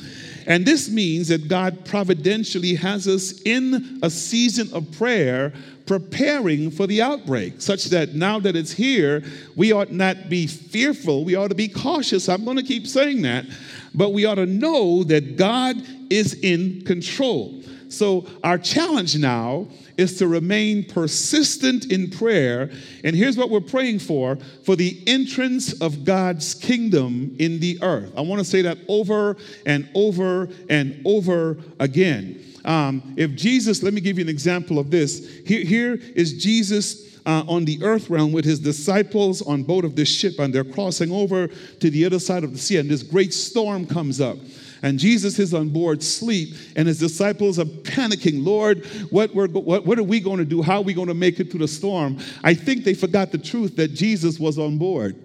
And 0.48 0.64
this 0.64 0.88
means 0.88 1.28
that 1.28 1.46
God 1.46 1.84
providentially 1.84 2.74
has 2.76 3.06
us 3.06 3.42
in 3.42 4.00
a 4.02 4.08
season 4.08 4.72
of 4.72 4.90
prayer 4.92 5.52
preparing 5.84 6.70
for 6.70 6.86
the 6.86 7.02
outbreak, 7.02 7.60
such 7.60 7.84
that 7.86 8.14
now 8.14 8.38
that 8.40 8.56
it's 8.56 8.72
here, 8.72 9.22
we 9.56 9.72
ought 9.72 9.92
not 9.92 10.30
be 10.30 10.46
fearful. 10.46 11.24
We 11.24 11.34
ought 11.34 11.48
to 11.48 11.54
be 11.54 11.68
cautious. 11.68 12.30
I'm 12.30 12.44
going 12.46 12.56
to 12.56 12.62
keep 12.62 12.86
saying 12.86 13.22
that. 13.22 13.44
But 13.94 14.14
we 14.14 14.24
ought 14.24 14.36
to 14.36 14.46
know 14.46 15.04
that 15.04 15.36
God 15.36 15.76
is 16.08 16.32
in 16.40 16.82
control. 16.84 17.62
So, 17.88 18.26
our 18.44 18.58
challenge 18.58 19.16
now 19.16 19.68
is 19.96 20.18
to 20.18 20.28
remain 20.28 20.84
persistent 20.84 21.90
in 21.90 22.10
prayer. 22.10 22.70
And 23.02 23.16
here's 23.16 23.36
what 23.36 23.50
we're 23.50 23.60
praying 23.60 23.98
for 23.98 24.36
for 24.64 24.76
the 24.76 25.02
entrance 25.06 25.72
of 25.80 26.04
God's 26.04 26.54
kingdom 26.54 27.34
in 27.38 27.60
the 27.60 27.78
earth. 27.82 28.12
I 28.16 28.20
want 28.20 28.38
to 28.40 28.44
say 28.44 28.62
that 28.62 28.78
over 28.88 29.36
and 29.66 29.88
over 29.94 30.48
and 30.68 31.02
over 31.04 31.58
again. 31.80 32.44
Um, 32.64 33.14
if 33.16 33.34
Jesus, 33.34 33.82
let 33.82 33.94
me 33.94 34.00
give 34.00 34.18
you 34.18 34.24
an 34.24 34.28
example 34.28 34.78
of 34.78 34.90
this. 34.90 35.40
Here, 35.46 35.64
here 35.64 35.94
is 35.94 36.34
Jesus 36.34 37.08
uh, 37.24 37.44
on 37.48 37.64
the 37.64 37.82
earth 37.82 38.08
realm 38.08 38.32
with 38.32 38.44
his 38.44 38.58
disciples 38.58 39.42
on 39.42 39.62
board 39.62 39.84
of 39.84 39.96
this 39.96 40.08
ship, 40.08 40.38
and 40.38 40.54
they're 40.54 40.64
crossing 40.64 41.12
over 41.12 41.48
to 41.48 41.90
the 41.90 42.04
other 42.04 42.18
side 42.18 42.44
of 42.44 42.52
the 42.52 42.58
sea, 42.58 42.78
and 42.78 42.90
this 42.90 43.02
great 43.02 43.34
storm 43.34 43.86
comes 43.86 44.20
up. 44.20 44.38
And 44.82 44.98
Jesus 44.98 45.38
is 45.38 45.54
on 45.54 45.70
board 45.70 46.02
sleep, 46.02 46.54
and 46.76 46.86
his 46.86 46.98
disciples 46.98 47.58
are 47.58 47.64
panicking. 47.64 48.44
Lord, 48.44 48.84
what, 49.10 49.34
we're, 49.34 49.48
what, 49.48 49.84
what 49.84 49.98
are 49.98 50.04
we 50.04 50.20
going 50.20 50.38
to 50.38 50.44
do? 50.44 50.62
How 50.62 50.76
are 50.76 50.82
we 50.82 50.94
going 50.94 51.08
to 51.08 51.14
make 51.14 51.40
it 51.40 51.50
through 51.50 51.60
the 51.60 51.68
storm? 51.68 52.18
I 52.44 52.54
think 52.54 52.84
they 52.84 52.94
forgot 52.94 53.32
the 53.32 53.38
truth 53.38 53.76
that 53.76 53.88
Jesus 53.88 54.38
was 54.38 54.58
on 54.58 54.78
board. 54.78 55.16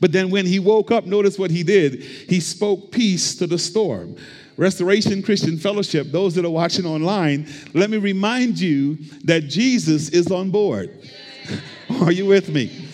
But 0.00 0.12
then 0.12 0.30
when 0.30 0.46
he 0.46 0.58
woke 0.58 0.90
up, 0.90 1.06
notice 1.06 1.38
what 1.38 1.50
he 1.50 1.62
did. 1.62 2.02
He 2.02 2.40
spoke 2.40 2.92
peace 2.92 3.34
to 3.36 3.46
the 3.46 3.58
storm. 3.58 4.16
Restoration 4.56 5.22
Christian 5.22 5.56
Fellowship, 5.56 6.08
those 6.08 6.34
that 6.34 6.44
are 6.44 6.50
watching 6.50 6.84
online, 6.84 7.46
let 7.74 7.90
me 7.90 7.96
remind 7.96 8.58
you 8.58 8.96
that 9.24 9.42
Jesus 9.42 10.08
is 10.08 10.30
on 10.32 10.50
board. 10.50 10.90
Are 12.00 12.12
you 12.12 12.26
with 12.26 12.48
me? 12.48 12.87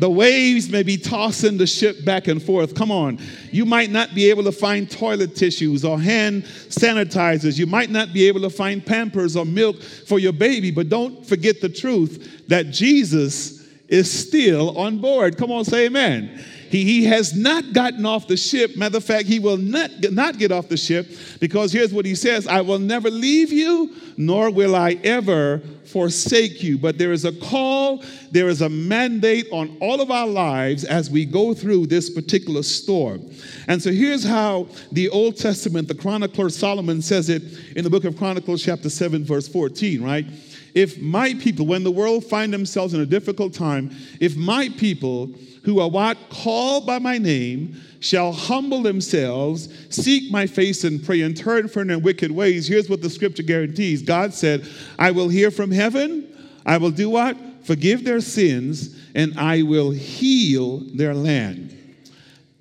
The 0.00 0.08
waves 0.08 0.70
may 0.70 0.82
be 0.82 0.96
tossing 0.96 1.58
the 1.58 1.66
ship 1.66 2.06
back 2.06 2.26
and 2.26 2.42
forth. 2.42 2.74
Come 2.74 2.90
on. 2.90 3.18
You 3.52 3.66
might 3.66 3.90
not 3.90 4.14
be 4.14 4.30
able 4.30 4.42
to 4.44 4.52
find 4.52 4.90
toilet 4.90 5.36
tissues 5.36 5.84
or 5.84 6.00
hand 6.00 6.44
sanitizers. 6.44 7.58
You 7.58 7.66
might 7.66 7.90
not 7.90 8.14
be 8.14 8.26
able 8.26 8.40
to 8.40 8.48
find 8.48 8.84
pampers 8.84 9.36
or 9.36 9.44
milk 9.44 9.82
for 9.82 10.18
your 10.18 10.32
baby, 10.32 10.70
but 10.70 10.88
don't 10.88 11.24
forget 11.26 11.60
the 11.60 11.68
truth 11.68 12.46
that 12.48 12.70
Jesus 12.70 13.68
is 13.88 14.10
still 14.10 14.78
on 14.78 15.00
board. 15.02 15.36
Come 15.36 15.52
on, 15.52 15.66
say 15.66 15.84
amen. 15.84 16.42
He, 16.70 16.84
he 16.84 17.04
has 17.06 17.34
not 17.34 17.72
gotten 17.72 18.06
off 18.06 18.28
the 18.28 18.36
ship. 18.36 18.76
Matter 18.76 18.98
of 18.98 19.04
fact, 19.04 19.26
he 19.26 19.40
will 19.40 19.56
not, 19.56 19.90
not 20.12 20.38
get 20.38 20.52
off 20.52 20.68
the 20.68 20.76
ship 20.76 21.08
because 21.40 21.72
here's 21.72 21.92
what 21.92 22.06
he 22.06 22.14
says 22.14 22.46
I 22.46 22.60
will 22.60 22.78
never 22.78 23.10
leave 23.10 23.52
you, 23.52 23.94
nor 24.16 24.50
will 24.50 24.76
I 24.76 24.92
ever 25.02 25.62
forsake 25.86 26.62
you. 26.62 26.78
But 26.78 26.96
there 26.96 27.10
is 27.10 27.24
a 27.24 27.32
call, 27.32 28.04
there 28.30 28.48
is 28.48 28.62
a 28.62 28.68
mandate 28.68 29.48
on 29.50 29.76
all 29.80 30.00
of 30.00 30.12
our 30.12 30.28
lives 30.28 30.84
as 30.84 31.10
we 31.10 31.24
go 31.24 31.54
through 31.54 31.86
this 31.86 32.08
particular 32.08 32.62
storm. 32.62 33.28
And 33.66 33.82
so 33.82 33.90
here's 33.90 34.24
how 34.24 34.68
the 34.92 35.08
Old 35.08 35.36
Testament, 35.36 35.88
the 35.88 35.94
chronicler 35.96 36.50
Solomon 36.50 37.02
says 37.02 37.28
it 37.28 37.42
in 37.76 37.82
the 37.82 37.90
book 37.90 38.04
of 38.04 38.16
Chronicles, 38.16 38.62
chapter 38.62 38.88
7, 38.88 39.24
verse 39.24 39.48
14, 39.48 40.02
right? 40.02 40.26
If 40.74 41.00
my 41.00 41.34
people, 41.34 41.66
when 41.66 41.84
the 41.84 41.90
world 41.90 42.24
find 42.24 42.52
themselves 42.52 42.94
in 42.94 43.00
a 43.00 43.06
difficult 43.06 43.54
time, 43.54 43.94
if 44.20 44.36
my 44.36 44.68
people 44.76 45.30
who 45.64 45.80
are 45.80 45.88
what? 45.88 46.16
Called 46.30 46.86
by 46.86 46.98
my 46.98 47.18
name 47.18 47.80
shall 48.00 48.32
humble 48.32 48.82
themselves, 48.82 49.68
seek 49.90 50.30
my 50.30 50.46
face 50.46 50.84
and 50.84 51.04
pray, 51.04 51.20
and 51.20 51.36
turn 51.36 51.68
from 51.68 51.88
their 51.88 51.98
wicked 51.98 52.30
ways. 52.30 52.66
Here's 52.66 52.88
what 52.88 53.02
the 53.02 53.10
scripture 53.10 53.42
guarantees 53.42 54.02
God 54.02 54.32
said, 54.32 54.66
I 54.98 55.10
will 55.10 55.28
hear 55.28 55.50
from 55.50 55.70
heaven. 55.70 56.26
I 56.64 56.78
will 56.78 56.90
do 56.90 57.10
what? 57.10 57.36
Forgive 57.64 58.04
their 58.04 58.20
sins, 58.20 58.98
and 59.14 59.38
I 59.38 59.62
will 59.62 59.90
heal 59.90 60.78
their 60.94 61.14
land. 61.14 61.76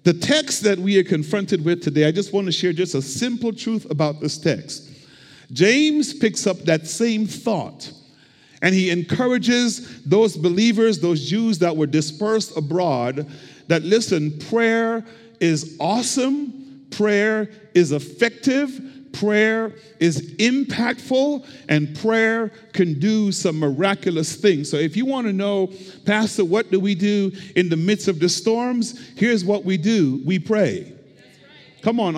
The 0.03 0.13
text 0.13 0.63
that 0.63 0.79
we 0.79 0.97
are 0.97 1.03
confronted 1.03 1.63
with 1.63 1.83
today, 1.83 2.05
I 2.05 2.11
just 2.11 2.33
want 2.33 2.47
to 2.47 2.51
share 2.51 2.73
just 2.73 2.95
a 2.95 3.01
simple 3.01 3.53
truth 3.53 3.89
about 3.89 4.19
this 4.19 4.37
text. 4.37 4.89
James 5.51 6.13
picks 6.13 6.45
up 6.47 6.57
that 6.59 6.87
same 6.87 7.27
thought 7.27 7.91
and 8.61 8.75
he 8.75 8.89
encourages 8.89 10.03
those 10.03 10.35
believers, 10.35 10.99
those 10.99 11.27
Jews 11.29 11.59
that 11.59 11.75
were 11.75 11.87
dispersed 11.87 12.55
abroad, 12.57 13.27
that 13.67 13.83
listen, 13.83 14.37
prayer 14.39 15.05
is 15.39 15.77
awesome, 15.79 16.87
prayer 16.91 17.49
is 17.73 17.91
effective, 17.91 18.81
prayer 19.13 19.73
is 19.99 20.33
impactful, 20.35 21.45
and 21.67 21.95
prayer 21.99 22.49
can 22.73 22.99
do 22.99 23.31
some 23.31 23.59
miraculous 23.59 24.35
things. 24.35 24.69
So, 24.69 24.77
if 24.77 24.97
you 24.97 25.05
want 25.05 25.27
to 25.27 25.33
know, 25.33 25.71
Pastor, 26.05 26.45
what 26.45 26.71
do 26.71 26.79
we 26.79 26.95
do 26.95 27.31
in 27.55 27.69
the 27.69 27.77
midst 27.77 28.07
of 28.07 28.19
the 28.19 28.29
storms? 28.29 28.99
Here's 29.15 29.45
what 29.45 29.65
we 29.65 29.77
do 29.77 30.21
we 30.25 30.39
pray. 30.39 30.93
Come 31.81 31.99
on, 31.99 32.15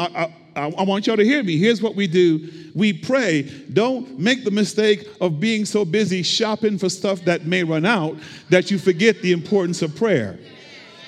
I 0.55 0.84
want 0.84 1.08
y'all 1.08 1.17
to 1.17 1.24
hear 1.24 1.43
me. 1.43 1.58
Here's 1.58 1.81
what 1.81 1.96
we 1.96 2.08
do 2.08 2.50
we 2.75 2.93
pray. 2.93 3.43
Don't 3.74 4.20
make 4.20 4.43
the 4.43 4.51
mistake 4.51 5.08
of 5.20 5.39
being 5.39 5.65
so 5.65 5.86
busy 5.86 6.24
shopping 6.24 6.77
for 6.77 6.89
stuff 6.89 7.22
that 7.25 7.46
may 7.46 7.63
run 7.63 7.86
out 7.86 8.17
that 8.50 8.72
you 8.72 8.77
forget 8.77 9.22
the 9.22 9.31
importance 9.31 9.81
of 9.81 9.96
prayer. 9.96 10.39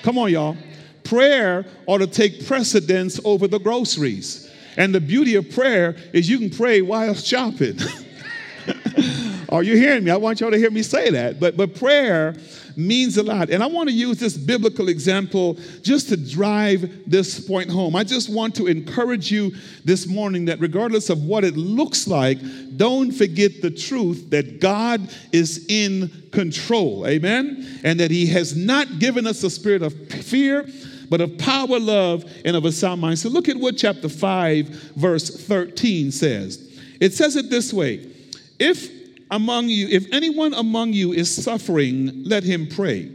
Come 0.01 0.17
on, 0.17 0.31
y'all. 0.31 0.57
Prayer 1.03 1.65
ought 1.85 1.99
to 1.99 2.07
take 2.07 2.45
precedence 2.45 3.19
over 3.23 3.47
the 3.47 3.59
groceries. 3.59 4.49
And 4.77 4.93
the 4.93 5.01
beauty 5.01 5.35
of 5.35 5.49
prayer 5.51 5.95
is 6.13 6.29
you 6.29 6.39
can 6.39 6.49
pray 6.49 6.81
while 6.81 7.13
shopping. 7.13 7.77
Are 9.49 9.61
you 9.61 9.75
hearing 9.75 10.03
me? 10.03 10.11
I 10.11 10.17
want 10.17 10.39
y'all 10.39 10.51
to 10.51 10.57
hear 10.57 10.71
me 10.71 10.81
say 10.81 11.09
that. 11.11 11.39
But, 11.39 11.55
but 11.55 11.75
prayer 11.75 12.35
means 12.77 13.17
a 13.17 13.23
lot. 13.23 13.49
And 13.49 13.63
I 13.63 13.67
want 13.67 13.89
to 13.89 13.95
use 13.95 14.19
this 14.19 14.37
biblical 14.37 14.89
example 14.89 15.57
just 15.81 16.09
to 16.09 16.17
drive 16.17 16.89
this 17.05 17.39
point 17.39 17.69
home. 17.69 17.95
I 17.95 18.03
just 18.03 18.29
want 18.29 18.55
to 18.55 18.67
encourage 18.67 19.31
you 19.31 19.53
this 19.85 20.07
morning 20.07 20.45
that 20.45 20.59
regardless 20.59 21.09
of 21.09 21.23
what 21.23 21.43
it 21.43 21.55
looks 21.55 22.07
like, 22.07 22.37
don't 22.77 23.11
forget 23.11 23.61
the 23.61 23.71
truth 23.71 24.29
that 24.31 24.59
God 24.59 25.09
is 25.31 25.65
in 25.69 26.11
control. 26.31 27.07
Amen? 27.07 27.81
And 27.83 27.99
that 27.99 28.11
He 28.11 28.25
has 28.27 28.55
not 28.55 28.99
given 28.99 29.27
us 29.27 29.43
a 29.43 29.49
spirit 29.49 29.81
of 29.81 29.93
fear 30.09 30.67
but 31.09 31.21
of 31.21 31.37
power, 31.37 31.79
love, 31.79 32.25
and 32.43 32.55
of 32.55 32.65
a 32.65 32.71
sound 32.71 32.99
mind. 32.99 33.19
So 33.19 33.29
look 33.29 33.47
at 33.47 33.55
what 33.55 33.77
chapter 33.77 34.09
5, 34.09 34.67
verse 34.95 35.45
13 35.45 36.11
says. 36.11 36.79
It 36.99 37.13
says 37.13 37.35
it 37.35 37.51
this 37.51 37.71
way 37.71 38.09
If 38.57 39.02
among 39.33 39.67
you, 39.67 39.87
if 39.89 40.05
anyone 40.13 40.53
among 40.53 40.93
you 40.93 41.11
is 41.11 41.33
suffering, 41.33 42.23
let 42.23 42.43
him 42.43 42.67
pray. 42.67 43.11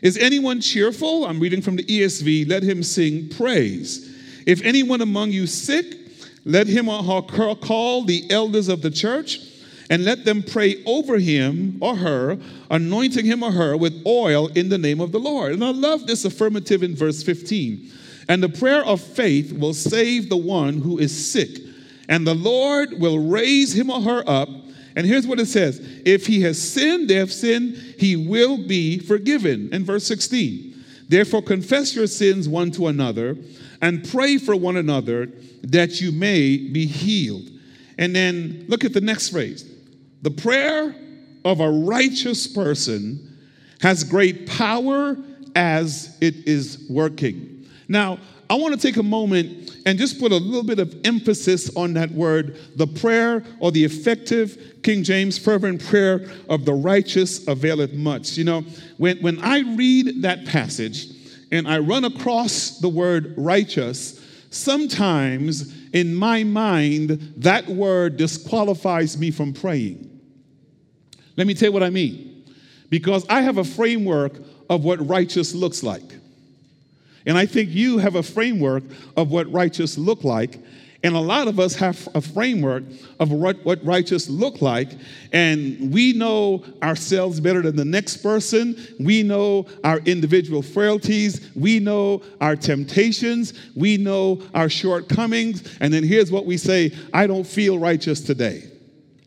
Is 0.00 0.16
anyone 0.16 0.60
cheerful? 0.60 1.26
I'm 1.26 1.40
reading 1.40 1.60
from 1.60 1.76
the 1.76 1.84
ESV. 1.84 2.48
Let 2.48 2.62
him 2.62 2.82
sing 2.82 3.28
praise. 3.28 4.08
If 4.46 4.62
anyone 4.62 5.00
among 5.00 5.32
you 5.32 5.46
sick, 5.46 5.96
let 6.44 6.68
him 6.68 6.88
or 6.88 7.02
her 7.02 7.54
call 7.56 8.04
the 8.04 8.30
elders 8.30 8.68
of 8.68 8.82
the 8.82 8.90
church 8.90 9.40
and 9.90 10.04
let 10.04 10.24
them 10.24 10.42
pray 10.42 10.82
over 10.86 11.18
him 11.18 11.76
or 11.80 11.96
her, 11.96 12.38
anointing 12.70 13.24
him 13.24 13.42
or 13.42 13.50
her 13.50 13.76
with 13.76 14.02
oil 14.06 14.46
in 14.48 14.68
the 14.68 14.78
name 14.78 15.00
of 15.00 15.10
the 15.12 15.18
Lord. 15.18 15.52
And 15.52 15.64
I 15.64 15.70
love 15.70 16.06
this 16.06 16.24
affirmative 16.24 16.82
in 16.82 16.94
verse 16.96 17.22
15. 17.22 17.90
And 18.28 18.42
the 18.42 18.48
prayer 18.48 18.84
of 18.84 19.00
faith 19.00 19.52
will 19.52 19.74
save 19.74 20.28
the 20.28 20.36
one 20.36 20.78
who 20.78 20.98
is 20.98 21.32
sick, 21.32 21.58
and 22.08 22.24
the 22.24 22.34
Lord 22.34 23.00
will 23.00 23.18
raise 23.18 23.74
him 23.74 23.90
or 23.90 24.00
her 24.00 24.22
up. 24.26 24.48
And 24.94 25.06
here's 25.06 25.26
what 25.26 25.40
it 25.40 25.46
says 25.46 25.80
If 26.04 26.26
he 26.26 26.42
has 26.42 26.60
sinned, 26.60 27.08
they 27.08 27.14
have 27.14 27.32
sinned, 27.32 27.76
he 27.98 28.16
will 28.16 28.66
be 28.66 28.98
forgiven. 28.98 29.68
In 29.72 29.84
verse 29.84 30.04
16, 30.06 30.84
therefore 31.08 31.42
confess 31.42 31.94
your 31.94 32.06
sins 32.06 32.48
one 32.48 32.70
to 32.72 32.88
another 32.88 33.36
and 33.80 34.08
pray 34.08 34.38
for 34.38 34.54
one 34.54 34.76
another 34.76 35.28
that 35.62 36.00
you 36.00 36.12
may 36.12 36.56
be 36.56 36.86
healed. 36.86 37.50
And 37.98 38.14
then 38.14 38.64
look 38.68 38.84
at 38.84 38.92
the 38.92 39.00
next 39.00 39.30
phrase 39.30 39.68
the 40.22 40.30
prayer 40.30 40.94
of 41.44 41.60
a 41.60 41.70
righteous 41.70 42.46
person 42.46 43.28
has 43.80 44.04
great 44.04 44.46
power 44.46 45.16
as 45.54 46.16
it 46.20 46.46
is 46.46 46.86
working. 46.88 47.66
Now, 47.88 48.18
I 48.52 48.54
want 48.54 48.78
to 48.78 48.86
take 48.86 48.98
a 48.98 49.02
moment 49.02 49.80
and 49.86 49.98
just 49.98 50.20
put 50.20 50.30
a 50.30 50.36
little 50.36 50.62
bit 50.62 50.78
of 50.78 50.94
emphasis 51.04 51.74
on 51.74 51.94
that 51.94 52.10
word, 52.10 52.58
the 52.76 52.86
prayer 52.86 53.42
or 53.60 53.72
the 53.72 53.82
effective 53.82 54.80
King 54.82 55.04
James 55.04 55.38
fervent 55.38 55.82
prayer 55.82 56.30
of 56.50 56.66
the 56.66 56.74
righteous 56.74 57.48
availeth 57.48 57.94
much. 57.94 58.36
You 58.36 58.44
know, 58.44 58.60
when, 58.98 59.16
when 59.22 59.38
I 59.38 59.60
read 59.60 60.20
that 60.20 60.44
passage 60.44 61.06
and 61.50 61.66
I 61.66 61.78
run 61.78 62.04
across 62.04 62.78
the 62.78 62.90
word 62.90 63.32
righteous, 63.38 64.20
sometimes 64.50 65.74
in 65.94 66.14
my 66.14 66.44
mind, 66.44 67.32
that 67.38 67.66
word 67.66 68.18
disqualifies 68.18 69.16
me 69.16 69.30
from 69.30 69.54
praying. 69.54 70.10
Let 71.38 71.46
me 71.46 71.54
tell 71.54 71.70
you 71.70 71.72
what 71.72 71.82
I 71.82 71.88
mean. 71.88 72.44
Because 72.90 73.24
I 73.30 73.40
have 73.40 73.56
a 73.56 73.64
framework 73.64 74.34
of 74.68 74.84
what 74.84 75.08
righteous 75.08 75.54
looks 75.54 75.82
like. 75.82 76.18
And 77.26 77.38
I 77.38 77.46
think 77.46 77.70
you 77.70 77.98
have 77.98 78.16
a 78.16 78.22
framework 78.22 78.84
of 79.16 79.30
what 79.30 79.50
righteous 79.52 79.96
look 79.96 80.24
like. 80.24 80.58
And 81.04 81.16
a 81.16 81.20
lot 81.20 81.48
of 81.48 81.58
us 81.58 81.74
have 81.76 82.08
a 82.14 82.20
framework 82.20 82.84
of 83.18 83.32
what, 83.32 83.64
what 83.64 83.84
righteous 83.84 84.28
look 84.28 84.62
like. 84.62 84.90
And 85.32 85.92
we 85.92 86.12
know 86.12 86.64
ourselves 86.80 87.40
better 87.40 87.60
than 87.60 87.74
the 87.74 87.84
next 87.84 88.18
person. 88.18 88.76
We 89.00 89.24
know 89.24 89.66
our 89.82 89.98
individual 89.98 90.62
frailties. 90.62 91.50
We 91.56 91.80
know 91.80 92.22
our 92.40 92.54
temptations. 92.54 93.52
We 93.74 93.96
know 93.96 94.42
our 94.54 94.68
shortcomings. 94.68 95.76
And 95.80 95.92
then 95.92 96.04
here's 96.04 96.30
what 96.30 96.46
we 96.46 96.56
say 96.56 96.92
I 97.12 97.26
don't 97.26 97.46
feel 97.46 97.80
righteous 97.80 98.20
today. 98.20 98.68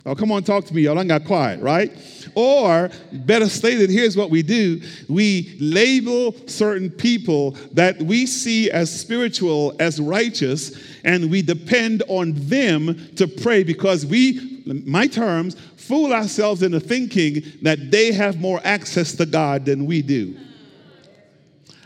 Oh, 0.05 0.15
come 0.15 0.31
on, 0.31 0.43
talk 0.43 0.65
to 0.65 0.73
me. 0.73 0.83
Y'all 0.83 0.99
I 0.99 1.03
got 1.03 1.25
quiet, 1.25 1.61
right? 1.61 1.91
Or, 2.35 2.91
better 3.13 3.47
stated, 3.47 3.89
here's 3.89 4.17
what 4.17 4.29
we 4.29 4.43
do 4.43 4.81
we 5.07 5.55
label 5.59 6.35
certain 6.47 6.89
people 6.89 7.51
that 7.71 8.01
we 8.01 8.25
see 8.25 8.69
as 8.69 8.93
spiritual, 8.93 9.73
as 9.79 10.01
righteous, 10.01 10.77
and 11.03 11.31
we 11.31 11.41
depend 11.41 12.03
on 12.07 12.33
them 12.35 13.09
to 13.15 13.27
pray 13.27 13.63
because 13.63 14.05
we, 14.05 14.63
my 14.65 15.07
terms, 15.07 15.55
fool 15.77 16.13
ourselves 16.13 16.61
into 16.61 16.79
thinking 16.79 17.41
that 17.61 17.91
they 17.91 18.11
have 18.11 18.39
more 18.39 18.59
access 18.65 19.13
to 19.13 19.25
God 19.25 19.65
than 19.65 19.85
we 19.85 20.01
do. 20.01 20.37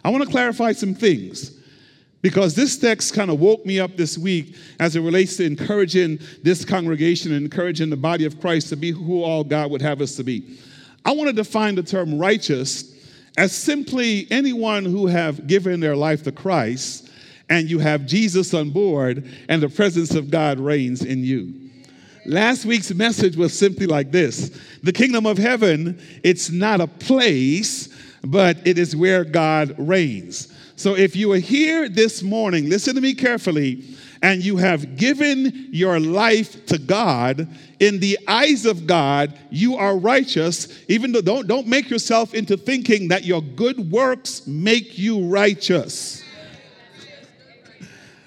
I 0.04 0.10
want 0.10 0.24
to 0.24 0.30
clarify 0.30 0.72
some 0.72 0.96
things. 0.96 1.59
Because 2.22 2.54
this 2.54 2.78
text 2.78 3.14
kind 3.14 3.32
of 3.32 3.40
woke 3.40 3.66
me 3.66 3.80
up 3.80 3.96
this 3.96 4.18
week 4.18 4.56
as 4.80 4.96
it 4.96 5.02
relates 5.02 5.38
to 5.38 5.46
encouraging 5.46 6.20
this 6.44 6.66
congregation 6.66 7.32
and 7.34 7.46
encouraging 7.46 7.90
the 7.90 7.98
body 7.98 8.26
of 8.26 8.42
Christ 8.42 8.70
to 8.70 8.76
be 8.76 8.92
who 8.92 9.24
all 9.24 9.44
God 9.44 9.72
would 9.72 9.82
have 9.82 10.02
us 10.02 10.16
to 10.18 10.24
be. 10.24 10.60
I 11.06 11.14
want 11.14 11.30
to 11.30 11.34
define 11.34 11.76
the 11.76 11.84
term 11.84 12.20
righteous 12.20 12.94
as 13.38 13.56
simply 13.56 14.28
anyone 14.32 14.84
who 14.84 15.08
have 15.08 15.48
given 15.48 15.80
their 15.80 15.96
life 15.96 16.24
to 16.24 16.32
Christ 16.32 17.10
and 17.50 17.70
you 17.70 17.80
have 17.80 18.06
Jesus 18.06 18.54
on 18.54 18.70
board 18.70 19.28
and 19.48 19.62
the 19.62 19.70
presence 19.70 20.14
of 20.14 20.30
God 20.30 20.60
reigns 20.60 21.04
in 21.04 21.24
you. 21.24 21.54
Last 22.26 22.66
week's 22.66 22.94
message 22.94 23.38
was 23.38 23.58
simply 23.58 23.88
like 23.88 24.12
this. 24.12 24.50
The 24.84 24.92
kingdom 24.92 25.26
of 25.26 25.38
heaven, 25.38 26.00
it's 26.24 26.52
not 26.52 26.82
a 26.82 26.88
place, 26.88 27.90
but 28.24 28.58
it 28.66 28.78
is 28.78 28.96
where 28.96 29.24
God 29.24 29.76
reigns. 29.78 30.54
So 30.76 30.96
if 30.96 31.16
you 31.16 31.32
are 31.34 31.38
here 31.38 31.90
this 31.90 32.24
morning, 32.24 32.70
listen 32.70 32.96
to 32.96 33.02
me 33.02 33.14
carefully, 33.14 33.84
and 34.22 34.44
you 34.44 34.58
have 34.58 34.98
given 34.98 35.70
your 35.72 36.00
life 36.00 36.66
to 36.68 36.78
God, 36.78 37.48
in 37.80 38.00
the 38.00 38.20
eyes 38.28 38.66
of 38.66 38.86
God, 38.86 39.38
you 39.50 39.78
are 39.78 39.98
righteous. 39.98 40.68
Even 40.90 41.12
though 41.12 41.22
don't, 41.22 41.48
don't 41.48 41.68
make 41.68 41.90
yourself 41.90 42.34
into 42.34 42.58
thinking 42.58 43.10
that 43.10 43.24
your 43.24 43.42
good 43.42 43.92
works 43.92 44.46
make 44.46 44.98
you 44.98 45.26
righteous. 45.28 46.24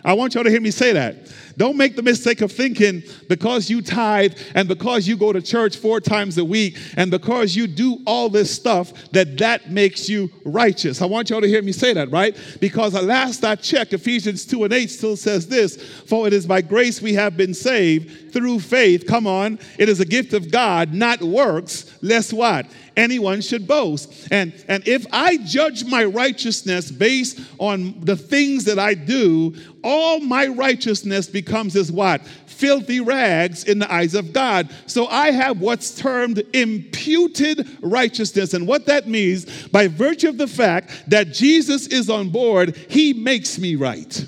I 0.04 0.14
want 0.14 0.34
y'all 0.34 0.44
to 0.44 0.50
hear 0.50 0.60
me 0.60 0.70
say 0.70 0.92
that. 0.92 1.16
Don't 1.56 1.76
make 1.76 1.96
the 1.96 2.02
mistake 2.02 2.40
of 2.40 2.52
thinking 2.52 3.02
because 3.28 3.70
you 3.70 3.82
tithe 3.82 4.36
and 4.54 4.68
because 4.68 5.06
you 5.06 5.16
go 5.16 5.32
to 5.32 5.42
church 5.42 5.76
four 5.76 6.00
times 6.00 6.38
a 6.38 6.44
week 6.44 6.78
and 6.96 7.10
because 7.10 7.54
you 7.56 7.66
do 7.66 7.98
all 8.06 8.28
this 8.28 8.54
stuff 8.54 8.92
that 9.12 9.38
that 9.38 9.70
makes 9.70 10.08
you 10.08 10.30
righteous. 10.44 11.02
I 11.02 11.06
want 11.06 11.30
y'all 11.30 11.40
to 11.40 11.48
hear 11.48 11.62
me 11.62 11.72
say 11.72 11.92
that, 11.94 12.10
right? 12.10 12.36
Because 12.60 12.94
at 12.94 13.04
last 13.04 13.44
I 13.44 13.56
checked, 13.56 13.92
Ephesians 13.92 14.44
2 14.46 14.64
and 14.64 14.72
8 14.72 14.90
still 14.90 15.16
says 15.16 15.46
this 15.48 15.76
For 15.76 16.26
it 16.26 16.32
is 16.32 16.46
by 16.46 16.62
grace 16.62 17.00
we 17.02 17.14
have 17.14 17.36
been 17.36 17.54
saved 17.54 18.32
through 18.32 18.60
faith. 18.60 19.06
Come 19.06 19.26
on. 19.26 19.58
It 19.78 19.88
is 19.88 20.00
a 20.00 20.04
gift 20.04 20.32
of 20.32 20.50
God, 20.50 20.92
not 20.92 21.22
works, 21.22 21.96
lest 22.02 22.32
what? 22.32 22.66
Anyone 22.96 23.40
should 23.40 23.66
boast. 23.66 24.28
And, 24.30 24.52
and 24.68 24.86
if 24.86 25.06
I 25.12 25.38
judge 25.38 25.84
my 25.84 26.04
righteousness 26.04 26.90
based 26.90 27.40
on 27.58 28.00
the 28.00 28.16
things 28.16 28.64
that 28.64 28.78
I 28.78 28.94
do, 28.94 29.54
all 29.82 30.20
my 30.20 30.46
righteousness 30.46 31.28
becomes 31.28 31.76
as 31.76 31.90
what? 31.90 32.26
Filthy 32.46 33.00
rags 33.00 33.64
in 33.64 33.78
the 33.78 33.92
eyes 33.92 34.14
of 34.14 34.32
God. 34.32 34.70
So 34.86 35.06
I 35.06 35.32
have 35.32 35.60
what's 35.60 35.94
termed 35.94 36.42
imputed 36.52 37.68
righteousness. 37.82 38.54
And 38.54 38.66
what 38.66 38.86
that 38.86 39.08
means, 39.08 39.68
by 39.68 39.88
virtue 39.88 40.28
of 40.28 40.38
the 40.38 40.46
fact 40.46 41.10
that 41.10 41.32
Jesus 41.32 41.86
is 41.88 42.08
on 42.08 42.28
board, 42.28 42.76
he 42.88 43.12
makes 43.12 43.58
me 43.58 43.74
right. 43.74 44.26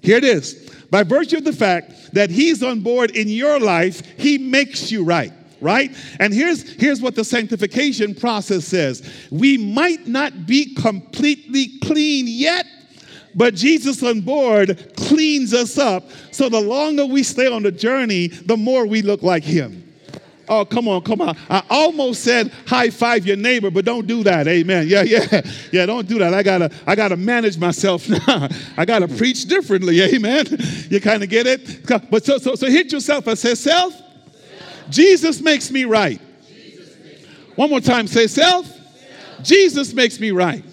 Here 0.00 0.16
it 0.16 0.24
is. 0.24 0.68
By 0.90 1.02
virtue 1.02 1.38
of 1.38 1.44
the 1.44 1.52
fact 1.52 2.14
that 2.14 2.30
he's 2.30 2.62
on 2.62 2.80
board 2.80 3.10
in 3.10 3.28
your 3.28 3.60
life, 3.60 4.02
he 4.18 4.38
makes 4.38 4.90
you 4.90 5.04
right 5.04 5.32
right? 5.60 5.94
And 6.20 6.32
here's, 6.32 6.70
here's 6.72 7.00
what 7.00 7.14
the 7.14 7.24
sanctification 7.24 8.14
process 8.14 8.64
says 8.64 9.08
we 9.30 9.58
might 9.58 10.06
not 10.06 10.46
be 10.46 10.74
completely 10.74 11.78
clean 11.80 12.26
yet. 12.26 12.66
But 13.34 13.54
Jesus 13.54 14.02
on 14.02 14.22
board 14.22 14.94
cleans 14.96 15.54
us 15.54 15.78
up. 15.78 16.04
So 16.32 16.48
the 16.48 16.60
longer 16.60 17.06
we 17.06 17.22
stay 17.22 17.46
on 17.46 17.62
the 17.62 17.70
journey, 17.70 18.28
the 18.28 18.56
more 18.56 18.86
we 18.86 19.02
look 19.02 19.22
like 19.22 19.44
him. 19.44 19.84
Oh, 20.48 20.64
come 20.64 20.88
on, 20.88 21.02
come 21.02 21.20
on. 21.20 21.36
I 21.50 21.62
almost 21.68 22.24
said 22.24 22.50
high 22.66 22.90
five 22.90 23.26
your 23.26 23.36
neighbor, 23.36 23.70
but 23.70 23.84
don't 23.84 24.06
do 24.06 24.22
that. 24.24 24.48
Amen. 24.48 24.88
Yeah, 24.88 25.02
yeah. 25.02 25.42
Yeah, 25.72 25.84
don't 25.86 26.08
do 26.08 26.18
that. 26.18 26.32
I 26.32 26.42
gotta, 26.42 26.70
I 26.86 26.94
gotta 26.94 27.16
manage 27.16 27.58
myself 27.58 28.08
now. 28.26 28.48
I 28.76 28.84
gotta 28.84 29.06
preach 29.06 29.44
differently. 29.44 30.00
Amen. 30.00 30.46
You 30.88 31.00
kind 31.00 31.22
of 31.22 31.28
get 31.28 31.46
it? 31.46 31.86
But 32.10 32.24
so 32.24 32.38
so 32.38 32.54
so 32.54 32.66
hit 32.68 32.90
yourself. 32.90 33.28
I 33.28 33.34
say, 33.34 33.54
self, 33.54 33.94
Jesus 34.90 35.40
makes 35.40 35.70
me 35.70 35.84
right. 35.84 36.20
One 37.56 37.70
more 37.70 37.80
time, 37.80 38.06
say 38.06 38.26
self. 38.26 38.72
Jesus 39.42 39.92
makes 39.92 40.20
me 40.20 40.30
right. 40.30 40.64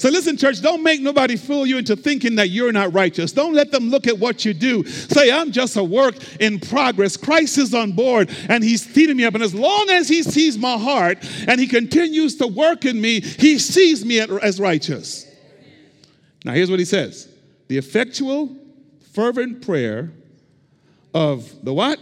So 0.00 0.08
listen, 0.08 0.38
church, 0.38 0.62
don't 0.62 0.82
make 0.82 1.02
nobody 1.02 1.36
fool 1.36 1.66
you 1.66 1.76
into 1.76 1.94
thinking 1.94 2.36
that 2.36 2.48
you're 2.48 2.72
not 2.72 2.94
righteous. 2.94 3.32
Don't 3.32 3.52
let 3.52 3.70
them 3.70 3.90
look 3.90 4.06
at 4.06 4.18
what 4.18 4.46
you 4.46 4.54
do. 4.54 4.82
Say, 4.86 5.30
I'm 5.30 5.52
just 5.52 5.76
a 5.76 5.84
work 5.84 6.14
in 6.40 6.58
progress. 6.58 7.18
Christ 7.18 7.58
is 7.58 7.74
on 7.74 7.92
board 7.92 8.30
and 8.48 8.64
he's 8.64 8.82
feeding 8.82 9.18
me 9.18 9.26
up. 9.26 9.34
And 9.34 9.42
as 9.42 9.54
long 9.54 9.90
as 9.90 10.08
he 10.08 10.22
sees 10.22 10.56
my 10.56 10.78
heart 10.78 11.18
and 11.46 11.60
he 11.60 11.66
continues 11.66 12.36
to 12.36 12.46
work 12.46 12.86
in 12.86 12.98
me, 12.98 13.20
he 13.20 13.58
sees 13.58 14.02
me 14.02 14.20
as 14.20 14.58
righteous. 14.58 15.26
Now, 16.46 16.52
here's 16.52 16.70
what 16.70 16.78
he 16.78 16.86
says 16.86 17.28
the 17.68 17.76
effectual, 17.76 18.56
fervent 19.12 19.60
prayer 19.60 20.12
of 21.12 21.62
the 21.62 21.74
what? 21.74 21.98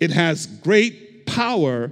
It 0.00 0.10
has 0.10 0.46
great 0.46 1.26
power, 1.26 1.90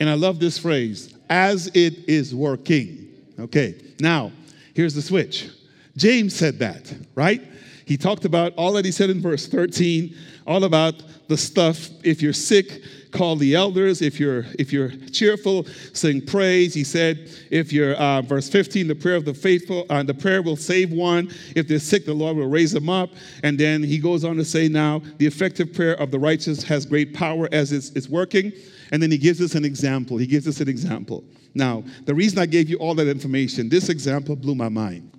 and 0.00 0.08
I 0.08 0.14
love 0.14 0.38
this 0.38 0.58
phrase, 0.58 1.14
as 1.28 1.68
it 1.68 2.08
is 2.08 2.34
working. 2.34 3.08
Okay, 3.38 3.74
now, 4.00 4.32
here's 4.74 4.94
the 4.94 5.02
switch. 5.02 5.48
James 5.96 6.34
said 6.34 6.58
that, 6.60 6.92
right? 7.14 7.42
He 7.84 7.96
talked 7.96 8.24
about 8.24 8.54
all 8.56 8.72
that 8.74 8.84
he 8.84 8.92
said 8.92 9.10
in 9.10 9.20
verse 9.20 9.46
13, 9.46 10.16
all 10.46 10.64
about 10.64 11.02
the 11.28 11.36
stuff. 11.36 11.88
If 12.02 12.22
you're 12.22 12.32
sick, 12.32 12.82
call 13.12 13.36
the 13.36 13.54
elders. 13.54 14.02
If 14.02 14.18
you're 14.18 14.44
if 14.58 14.72
you're 14.72 14.90
cheerful, 15.12 15.66
sing 15.92 16.20
praise. 16.20 16.74
He 16.74 16.82
said, 16.82 17.30
if 17.50 17.72
you're 17.72 17.94
uh, 17.94 18.22
verse 18.22 18.48
15, 18.48 18.88
the 18.88 18.94
prayer 18.94 19.16
of 19.16 19.24
the 19.24 19.34
faithful, 19.34 19.86
uh, 19.90 20.02
the 20.02 20.14
prayer 20.14 20.42
will 20.42 20.56
save 20.56 20.90
one. 20.90 21.30
If 21.54 21.68
they're 21.68 21.78
sick, 21.78 22.06
the 22.06 22.14
Lord 22.14 22.36
will 22.36 22.48
raise 22.48 22.72
them 22.72 22.88
up. 22.88 23.10
And 23.42 23.58
then 23.58 23.82
he 23.82 23.98
goes 23.98 24.24
on 24.24 24.36
to 24.36 24.44
say, 24.44 24.68
now 24.68 25.02
the 25.18 25.26
effective 25.26 25.72
prayer 25.72 25.94
of 26.00 26.10
the 26.10 26.18
righteous 26.18 26.62
has 26.64 26.86
great 26.86 27.14
power 27.14 27.48
as 27.52 27.72
it's, 27.72 27.90
it's 27.90 28.08
working. 28.08 28.52
And 28.90 29.02
then 29.02 29.10
he 29.10 29.18
gives 29.18 29.40
us 29.40 29.54
an 29.54 29.64
example. 29.64 30.16
He 30.16 30.26
gives 30.26 30.48
us 30.48 30.60
an 30.60 30.68
example. 30.68 31.24
Now, 31.54 31.84
the 32.04 32.14
reason 32.14 32.38
I 32.38 32.46
gave 32.46 32.68
you 32.68 32.76
all 32.78 32.94
that 32.94 33.08
information, 33.08 33.68
this 33.68 33.88
example 33.88 34.36
blew 34.36 34.54
my 34.54 34.68
mind. 34.68 35.10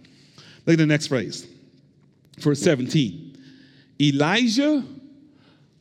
Look 0.66 0.74
at 0.74 0.78
the 0.78 0.86
next 0.86 1.08
phrase. 1.08 1.48
Verse 2.40 2.62
17. 2.62 3.38
Elijah 4.02 4.84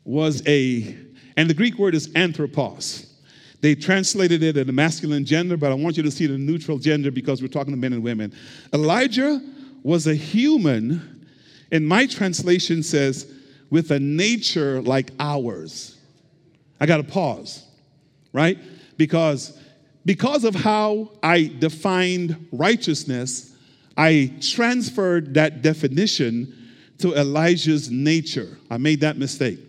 was 0.04 0.42
a, 0.46 0.96
and 1.36 1.48
the 1.48 1.54
Greek 1.54 1.78
word 1.78 1.94
is 1.94 2.10
anthropos. 2.14 3.06
They 3.60 3.74
translated 3.74 4.42
it 4.42 4.56
in 4.56 4.66
the 4.66 4.72
masculine 4.72 5.24
gender, 5.24 5.56
but 5.56 5.70
I 5.70 5.74
want 5.74 5.96
you 5.96 6.02
to 6.02 6.10
see 6.10 6.26
the 6.26 6.36
neutral 6.36 6.78
gender 6.78 7.10
because 7.10 7.40
we're 7.40 7.48
talking 7.48 7.72
to 7.72 7.78
men 7.78 7.92
and 7.92 8.02
women. 8.02 8.34
Elijah 8.72 9.40
was 9.84 10.06
a 10.06 10.14
human, 10.14 11.28
and 11.70 11.86
my 11.86 12.06
translation 12.06 12.82
says, 12.82 13.32
with 13.70 13.90
a 13.90 14.00
nature 14.00 14.82
like 14.82 15.10
ours. 15.18 15.96
I 16.78 16.86
got 16.86 16.98
to 16.98 17.04
pause, 17.04 17.64
right? 18.32 18.58
Because 18.98 19.58
because 20.04 20.44
of 20.44 20.54
how 20.54 21.12
I 21.22 21.52
defined 21.58 22.48
righteousness, 22.50 23.54
I 23.96 24.32
transferred 24.40 25.34
that 25.34 25.62
definition 25.62 26.52
to 26.98 27.14
Elijah's 27.14 27.90
nature. 27.90 28.58
I 28.70 28.78
made 28.78 29.00
that 29.00 29.16
mistake. 29.16 29.60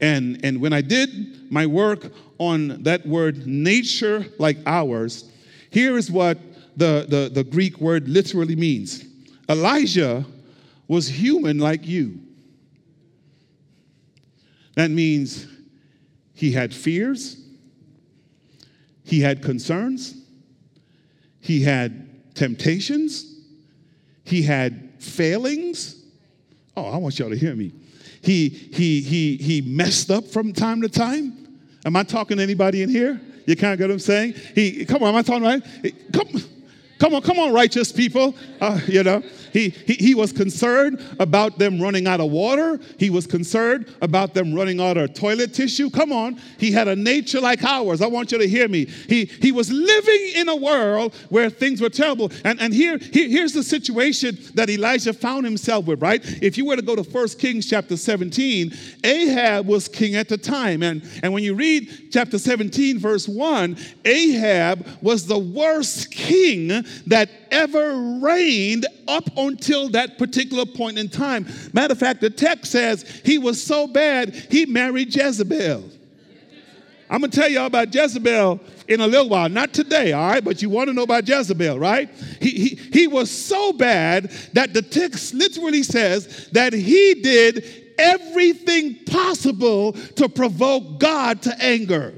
And, 0.00 0.44
and 0.44 0.60
when 0.60 0.72
I 0.72 0.82
did 0.82 1.50
my 1.50 1.66
work 1.66 2.12
on 2.38 2.82
that 2.82 3.06
word 3.06 3.46
nature 3.46 4.26
like 4.38 4.58
ours, 4.66 5.30
here 5.70 5.96
is 5.96 6.10
what 6.10 6.38
the, 6.76 7.06
the, 7.08 7.30
the 7.32 7.44
Greek 7.44 7.80
word 7.80 8.08
literally 8.08 8.56
means 8.56 9.04
Elijah 9.48 10.24
was 10.88 11.08
human 11.08 11.58
like 11.58 11.86
you. 11.86 12.20
That 14.74 14.90
means 14.90 15.46
he 16.34 16.52
had 16.52 16.74
fears, 16.74 17.42
he 19.04 19.20
had 19.20 19.42
concerns, 19.42 20.14
he 21.40 21.62
had 21.62 22.34
temptations, 22.34 23.40
he 24.24 24.42
had 24.42 24.90
failings. 24.98 26.04
Oh, 26.76 26.84
I 26.84 26.98
want 26.98 27.18
y'all 27.18 27.30
to 27.30 27.38
hear 27.38 27.54
me. 27.54 27.72
He 28.26 28.48
he 28.48 29.00
he 29.02 29.36
he 29.36 29.60
messed 29.60 30.10
up 30.10 30.24
from 30.26 30.52
time 30.52 30.82
to 30.82 30.88
time. 30.88 31.46
Am 31.84 31.94
I 31.94 32.02
talking 32.02 32.38
to 32.38 32.42
anybody 32.42 32.82
in 32.82 32.88
here? 32.88 33.20
You 33.46 33.54
kind 33.54 33.72
of 33.72 33.78
get 33.78 33.86
what 33.86 33.92
I'm 33.92 33.98
saying? 34.00 34.34
He 34.52 34.84
come 34.84 35.04
on, 35.04 35.10
am 35.10 35.14
I 35.14 35.22
talking 35.22 35.44
right? 35.44 35.62
Come, 36.12 36.42
come 36.98 37.14
on, 37.14 37.22
come 37.22 37.38
on, 37.38 37.52
righteous 37.52 37.92
people. 37.92 38.34
Uh, 38.60 38.80
you 38.88 39.04
know, 39.04 39.22
he, 39.56 39.70
he, 39.70 39.94
he 39.94 40.14
was 40.14 40.32
concerned 40.32 41.02
about 41.18 41.58
them 41.58 41.80
running 41.80 42.06
out 42.06 42.20
of 42.20 42.30
water. 42.30 42.78
He 42.98 43.08
was 43.08 43.26
concerned 43.26 43.90
about 44.02 44.34
them 44.34 44.52
running 44.52 44.82
out 44.82 44.98
of 44.98 45.14
toilet 45.14 45.54
tissue. 45.54 45.88
Come 45.88 46.12
on. 46.12 46.38
He 46.58 46.70
had 46.72 46.88
a 46.88 46.94
nature 46.94 47.40
like 47.40 47.64
ours. 47.64 48.02
I 48.02 48.06
want 48.06 48.32
you 48.32 48.38
to 48.38 48.46
hear 48.46 48.68
me. 48.68 48.84
He, 48.84 49.24
he 49.24 49.52
was 49.52 49.72
living 49.72 50.32
in 50.34 50.50
a 50.50 50.56
world 50.56 51.14
where 51.30 51.48
things 51.48 51.80
were 51.80 51.88
terrible. 51.88 52.30
And, 52.44 52.60
and 52.60 52.74
here, 52.74 52.98
here, 52.98 53.30
here's 53.30 53.54
the 53.54 53.62
situation 53.62 54.36
that 54.54 54.68
Elijah 54.68 55.14
found 55.14 55.46
himself 55.46 55.86
with, 55.86 56.02
right? 56.02 56.20
If 56.42 56.58
you 56.58 56.66
were 56.66 56.76
to 56.76 56.82
go 56.82 56.94
to 56.94 57.02
1 57.02 57.28
Kings 57.38 57.66
chapter 57.66 57.96
17, 57.96 58.76
Ahab 59.04 59.66
was 59.66 59.88
king 59.88 60.16
at 60.16 60.28
the 60.28 60.36
time. 60.36 60.82
And, 60.82 61.02
and 61.22 61.32
when 61.32 61.42
you 61.42 61.54
read 61.54 62.10
chapter 62.12 62.38
17, 62.38 62.98
verse 62.98 63.26
1, 63.26 63.78
Ahab 64.04 64.86
was 65.00 65.26
the 65.26 65.38
worst 65.38 66.10
king 66.10 66.68
that 67.06 67.30
ever 67.50 68.18
reigned 68.20 68.86
up 69.08 69.28
until 69.48 69.88
that 69.90 70.18
particular 70.18 70.66
point 70.66 70.98
in 70.98 71.08
time. 71.08 71.46
Matter 71.72 71.92
of 71.92 71.98
fact, 71.98 72.20
the 72.20 72.30
text 72.30 72.72
says 72.72 73.20
he 73.24 73.38
was 73.38 73.62
so 73.62 73.86
bad, 73.86 74.34
he 74.34 74.66
married 74.66 75.14
Jezebel. 75.14 75.90
I'm 77.08 77.20
gonna 77.20 77.32
tell 77.32 77.48
y'all 77.48 77.66
about 77.66 77.94
Jezebel 77.94 78.60
in 78.88 79.00
a 79.00 79.06
little 79.06 79.28
while. 79.28 79.48
Not 79.48 79.72
today, 79.72 80.12
all 80.12 80.28
right? 80.28 80.42
But 80.42 80.60
you 80.60 80.68
want 80.68 80.88
to 80.88 80.92
know 80.92 81.02
about 81.04 81.28
Jezebel, 81.28 81.78
right? 81.78 82.10
He, 82.40 82.50
he, 82.50 82.68
he 82.92 83.06
was 83.06 83.30
so 83.30 83.72
bad 83.72 84.30
that 84.54 84.74
the 84.74 84.82
text 84.82 85.32
literally 85.32 85.84
says 85.84 86.48
that 86.52 86.72
he 86.72 87.14
did 87.22 87.94
everything 87.98 88.96
possible 89.06 89.92
to 89.92 90.28
provoke 90.28 90.98
God 90.98 91.42
to 91.42 91.62
anger. 91.62 92.14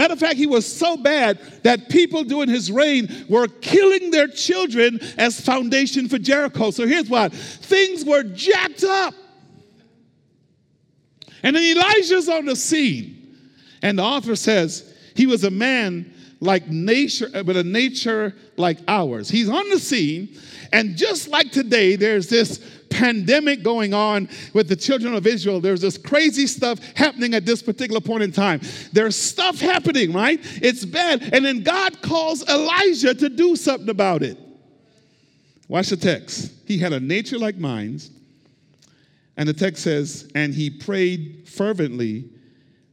Matter 0.00 0.14
of 0.14 0.18
fact, 0.18 0.36
he 0.36 0.46
was 0.46 0.64
so 0.64 0.96
bad 0.96 1.38
that 1.62 1.90
people 1.90 2.24
during 2.24 2.48
his 2.48 2.72
reign 2.72 3.26
were 3.28 3.46
killing 3.46 4.10
their 4.10 4.28
children 4.28 4.98
as 5.18 5.38
foundation 5.38 6.08
for 6.08 6.18
Jericho. 6.18 6.70
So 6.70 6.86
here's 6.86 7.10
what 7.10 7.34
things 7.34 8.06
were 8.06 8.22
jacked 8.22 8.82
up. 8.82 9.12
And 11.42 11.54
then 11.54 11.76
Elijah's 11.76 12.30
on 12.30 12.46
the 12.46 12.56
scene. 12.56 13.36
And 13.82 13.98
the 13.98 14.02
author 14.02 14.36
says 14.36 14.90
he 15.16 15.26
was 15.26 15.44
a 15.44 15.50
man 15.50 16.14
like 16.40 16.66
nature, 16.68 17.28
uh, 17.34 17.42
but 17.42 17.56
a 17.56 17.62
nature 17.62 18.34
like 18.56 18.78
ours. 18.88 19.28
He's 19.28 19.50
on 19.50 19.68
the 19.68 19.78
scene, 19.78 20.34
and 20.72 20.96
just 20.96 21.28
like 21.28 21.52
today, 21.52 21.96
there's 21.96 22.30
this 22.30 22.79
pandemic 22.90 23.62
going 23.62 23.94
on 23.94 24.28
with 24.52 24.68
the 24.68 24.76
children 24.76 25.14
of 25.14 25.26
Israel. 25.26 25.60
There's 25.60 25.80
this 25.80 25.96
crazy 25.96 26.46
stuff 26.46 26.78
happening 26.94 27.34
at 27.34 27.46
this 27.46 27.62
particular 27.62 28.00
point 28.00 28.22
in 28.22 28.32
time. 28.32 28.60
There's 28.92 29.16
stuff 29.16 29.60
happening, 29.60 30.12
right? 30.12 30.38
It's 30.60 30.84
bad. 30.84 31.22
And 31.32 31.44
then 31.44 31.62
God 31.62 32.02
calls 32.02 32.46
Elijah 32.48 33.14
to 33.14 33.28
do 33.28 33.56
something 33.56 33.88
about 33.88 34.22
it. 34.22 34.36
Watch 35.68 35.90
the 35.90 35.96
text. 35.96 36.52
He 36.66 36.78
had 36.78 36.92
a 36.92 37.00
nature 37.00 37.38
like 37.38 37.56
mine. 37.56 38.00
And 39.36 39.48
the 39.48 39.54
text 39.54 39.82
says, 39.82 40.30
and 40.34 40.52
he 40.52 40.68
prayed 40.68 41.48
fervently 41.48 42.28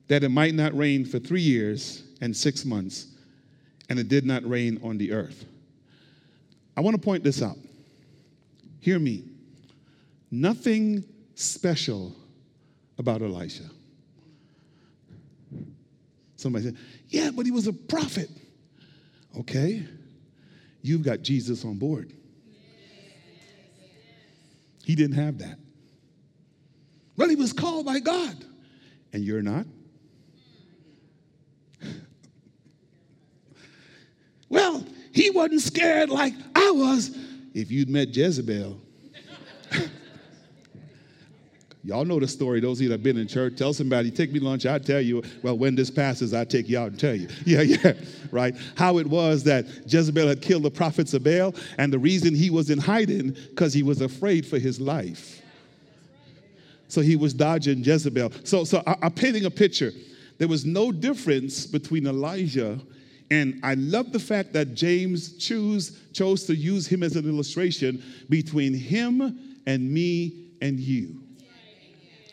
that 0.08 0.24
it 0.24 0.30
might 0.30 0.54
not 0.54 0.78
rain 0.78 1.04
for 1.04 1.20
three 1.20 1.42
years 1.42 2.04
and 2.22 2.36
six 2.36 2.64
months, 2.64 3.08
and 3.90 4.00
it 4.00 4.08
did 4.08 4.26
not 4.26 4.48
rain 4.48 4.80
on 4.84 4.98
the 4.98 5.12
earth. 5.12 5.46
I 6.76 6.82
want 6.82 6.96
to 6.96 7.02
point 7.02 7.24
this 7.24 7.42
out. 7.42 7.58
Hear 8.80 9.00
me. 9.00 9.24
Nothing 10.30 11.04
special 11.36 12.16
about 12.98 13.22
Elisha. 13.22 13.70
Somebody 16.36 16.66
said, 16.66 16.78
Yeah, 17.08 17.32
but 17.34 17.46
he 17.46 17.52
was 17.52 17.68
a 17.68 17.74
prophet. 17.74 18.30
Okay, 19.40 19.86
you've 20.82 21.04
got 21.04 21.22
Jesus 21.22 21.64
on 21.64 21.78
board. 21.78 22.14
He 24.84 24.96
didn't 24.96 25.18
have 25.18 25.40
that. 25.40 25.60
Well, 27.18 27.30
he 27.30 27.36
was 27.36 27.52
called 27.52 27.86
by 27.86 28.00
God, 28.00 28.46
and 29.12 29.24
you're 29.24 29.42
not. 29.42 29.66
well, 34.50 34.86
he 35.12 35.30
wasn't 35.30 35.62
scared 35.62 36.10
like 36.10 36.34
I 36.56 36.72
was. 36.72 37.16
If 37.54 37.72
you'd 37.72 37.90
met 37.90 38.16
Jezebel, 38.16 38.80
Y'all 41.88 42.04
know 42.04 42.20
the 42.20 42.28
story. 42.28 42.60
Those 42.60 42.80
of 42.80 42.82
you 42.82 42.90
that 42.90 42.96
have 42.96 43.04
been 43.04 43.18
in 43.18 43.30
church, 43.30 43.56
tell 43.56 43.72
somebody, 43.72 44.12
take 44.12 44.34
me 44.34 44.42
lunch. 44.42 44.66
I'll 44.66 44.78
tell 44.78 45.00
you, 45.00 45.24
well, 45.42 45.58
when 45.58 45.74
this 45.74 45.90
passes, 45.90 46.34
I 46.34 46.44
take 46.44 46.68
you 46.68 46.78
out 46.78 46.90
and 46.90 47.00
tell 47.00 47.16
you. 47.16 47.30
Yeah, 47.46 47.62
yeah, 47.62 47.94
right. 48.30 48.54
How 48.76 48.98
it 48.98 49.08
was 49.08 49.46
that 49.46 49.66
Jezebel 49.86 50.28
had 50.28 50.42
killed 50.42 50.64
the 50.64 50.70
prophets 50.70 51.14
of 51.14 51.24
Baal, 51.24 51.56
and 51.78 51.94
the 51.94 51.98
reason 51.98 52.36
he 52.36 52.50
was 52.50 52.70
in 52.70 52.78
hiding 52.78 53.30
because 53.32 53.74
he 53.74 53.84
was 53.84 54.02
afraid 54.02 54.46
for 54.46 54.60
his 54.60 54.82
life. 54.82 55.42
So 56.90 57.00
he 57.00 57.16
was 57.16 57.34
dodging 57.34 57.86
Jezebel. 57.86 58.34
So, 58.44 58.66
so 58.66 58.84
I, 58.86 58.98
I'm 59.04 59.12
painting 59.12 59.46
a 59.46 59.50
picture. 59.50 59.94
There 60.40 60.50
was 60.50 60.66
no 60.66 60.92
difference 60.92 61.66
between 61.66 62.06
Elijah 62.06 62.82
and 63.32 63.62
I 63.64 63.76
love 63.76 64.12
the 64.12 64.20
fact 64.20 64.52
that 64.54 64.74
James 64.74 65.38
choose, 65.38 66.00
chose 66.12 66.46
to 66.46 66.56
use 66.56 66.88
him 66.88 67.04
as 67.04 67.16
an 67.16 67.28
illustration 67.28 68.02
between 68.30 68.74
him 68.74 69.62
and 69.66 69.90
me 69.90 70.52
and 70.62 70.80
you 70.80 71.22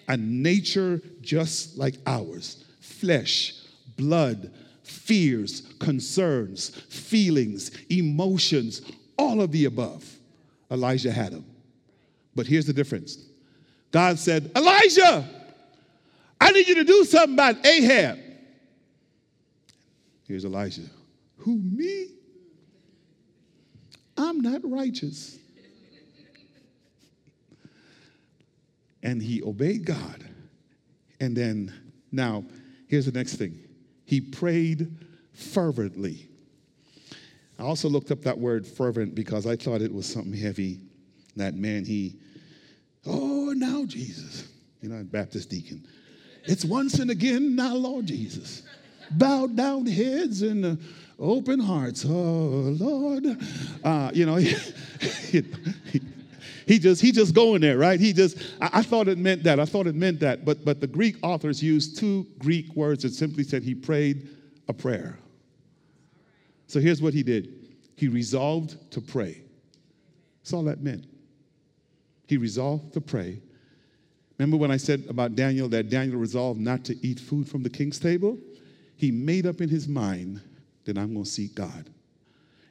a 0.08 0.16
nature 0.16 1.00
just 1.20 1.76
like 1.76 1.94
ours 2.06 2.64
flesh, 2.80 3.54
blood, 3.96 4.50
fears, 4.82 5.62
concerns, 5.78 6.70
feelings, 6.88 7.70
emotions, 7.90 8.82
all 9.18 9.40
of 9.40 9.52
the 9.52 9.64
above. 9.64 10.04
Elijah 10.70 11.12
had 11.12 11.32
them. 11.32 11.44
But 12.34 12.46
here's 12.46 12.66
the 12.66 12.72
difference 12.72 13.18
God 13.90 14.18
said, 14.18 14.50
Elijah, 14.56 15.28
I 16.40 16.50
need 16.50 16.66
you 16.68 16.74
to 16.76 16.84
do 16.84 17.04
something 17.04 17.34
about 17.34 17.64
Ahab. 17.64 18.18
Here's 20.26 20.44
Elijah. 20.44 20.82
Who, 21.38 21.56
me? 21.56 22.08
I'm 24.16 24.40
not 24.40 24.60
righteous. 24.64 25.38
And 29.04 29.22
he 29.22 29.42
obeyed 29.42 29.84
God. 29.84 30.24
And 31.20 31.36
then, 31.36 31.72
now, 32.10 32.44
here's 32.88 33.06
the 33.06 33.12
next 33.12 33.36
thing 33.36 33.60
he 34.04 34.20
prayed 34.20 34.90
fervently. 35.32 36.28
I 37.58 37.62
also 37.62 37.88
looked 37.88 38.10
up 38.10 38.22
that 38.22 38.38
word 38.38 38.66
fervent 38.66 39.14
because 39.14 39.46
I 39.46 39.54
thought 39.54 39.80
it 39.80 39.92
was 39.92 40.06
something 40.06 40.32
heavy. 40.32 40.80
That 41.36 41.54
man, 41.54 41.84
he, 41.84 42.16
oh, 43.06 43.52
now 43.56 43.84
Jesus, 43.84 44.48
you 44.80 44.88
know, 44.88 45.04
Baptist 45.04 45.50
deacon. 45.50 45.86
It's 46.44 46.64
once 46.64 46.98
and 46.98 47.10
again, 47.10 47.54
now, 47.54 47.74
Lord 47.74 48.06
Jesus. 48.06 48.62
Bowed 49.10 49.56
down 49.56 49.86
heads 49.86 50.42
and 50.42 50.64
uh, 50.64 50.76
open 51.18 51.60
hearts. 51.60 52.04
Oh, 52.06 52.10
Lord. 52.10 53.26
Uh, 53.82 54.10
you 54.12 54.26
know, 54.26 54.38
he, 56.66 56.78
just 56.78 57.00
he 57.00 57.12
just 57.12 57.34
going 57.34 57.60
there, 57.60 57.78
right? 57.78 57.98
He 58.00 58.12
just 58.12 58.38
I, 58.60 58.70
I, 58.74 58.82
thought 58.82 59.08
it 59.08 59.18
meant 59.18 59.42
that. 59.44 59.60
I 59.60 59.64
thought 59.64 59.86
it 59.86 59.94
meant 59.94 60.20
that. 60.20 60.44
But 60.44 60.64
but 60.64 60.80
the 60.80 60.86
Greek 60.86 61.16
authors 61.22 61.62
used 61.62 61.98
two 61.98 62.26
Greek 62.38 62.74
words 62.74 63.02
that 63.02 63.12
simply 63.12 63.44
said 63.44 63.62
he 63.62 63.74
prayed 63.74 64.28
a 64.68 64.72
prayer. 64.72 65.18
So 66.66 66.80
here's 66.80 67.02
what 67.02 67.14
he 67.14 67.22
did. 67.22 67.52
He 67.96 68.08
resolved 68.08 68.90
to 68.92 69.00
pray. 69.00 69.42
That's 70.42 70.52
all 70.52 70.64
that 70.64 70.82
meant. 70.82 71.06
He 72.26 72.36
resolved 72.36 72.94
to 72.94 73.00
pray. 73.00 73.40
Remember 74.38 74.56
when 74.56 74.70
I 74.70 74.76
said 74.76 75.04
about 75.08 75.36
Daniel 75.36 75.68
that 75.68 75.90
Daniel 75.90 76.18
resolved 76.18 76.60
not 76.60 76.84
to 76.86 77.06
eat 77.06 77.20
food 77.20 77.48
from 77.48 77.62
the 77.62 77.70
king's 77.70 78.00
table? 78.00 78.38
He 78.96 79.10
made 79.10 79.46
up 79.46 79.60
in 79.60 79.68
his 79.68 79.86
mind 79.86 80.40
that 80.84 80.98
I'm 80.98 81.12
going 81.12 81.24
to 81.24 81.30
seek 81.30 81.54
God. 81.54 81.90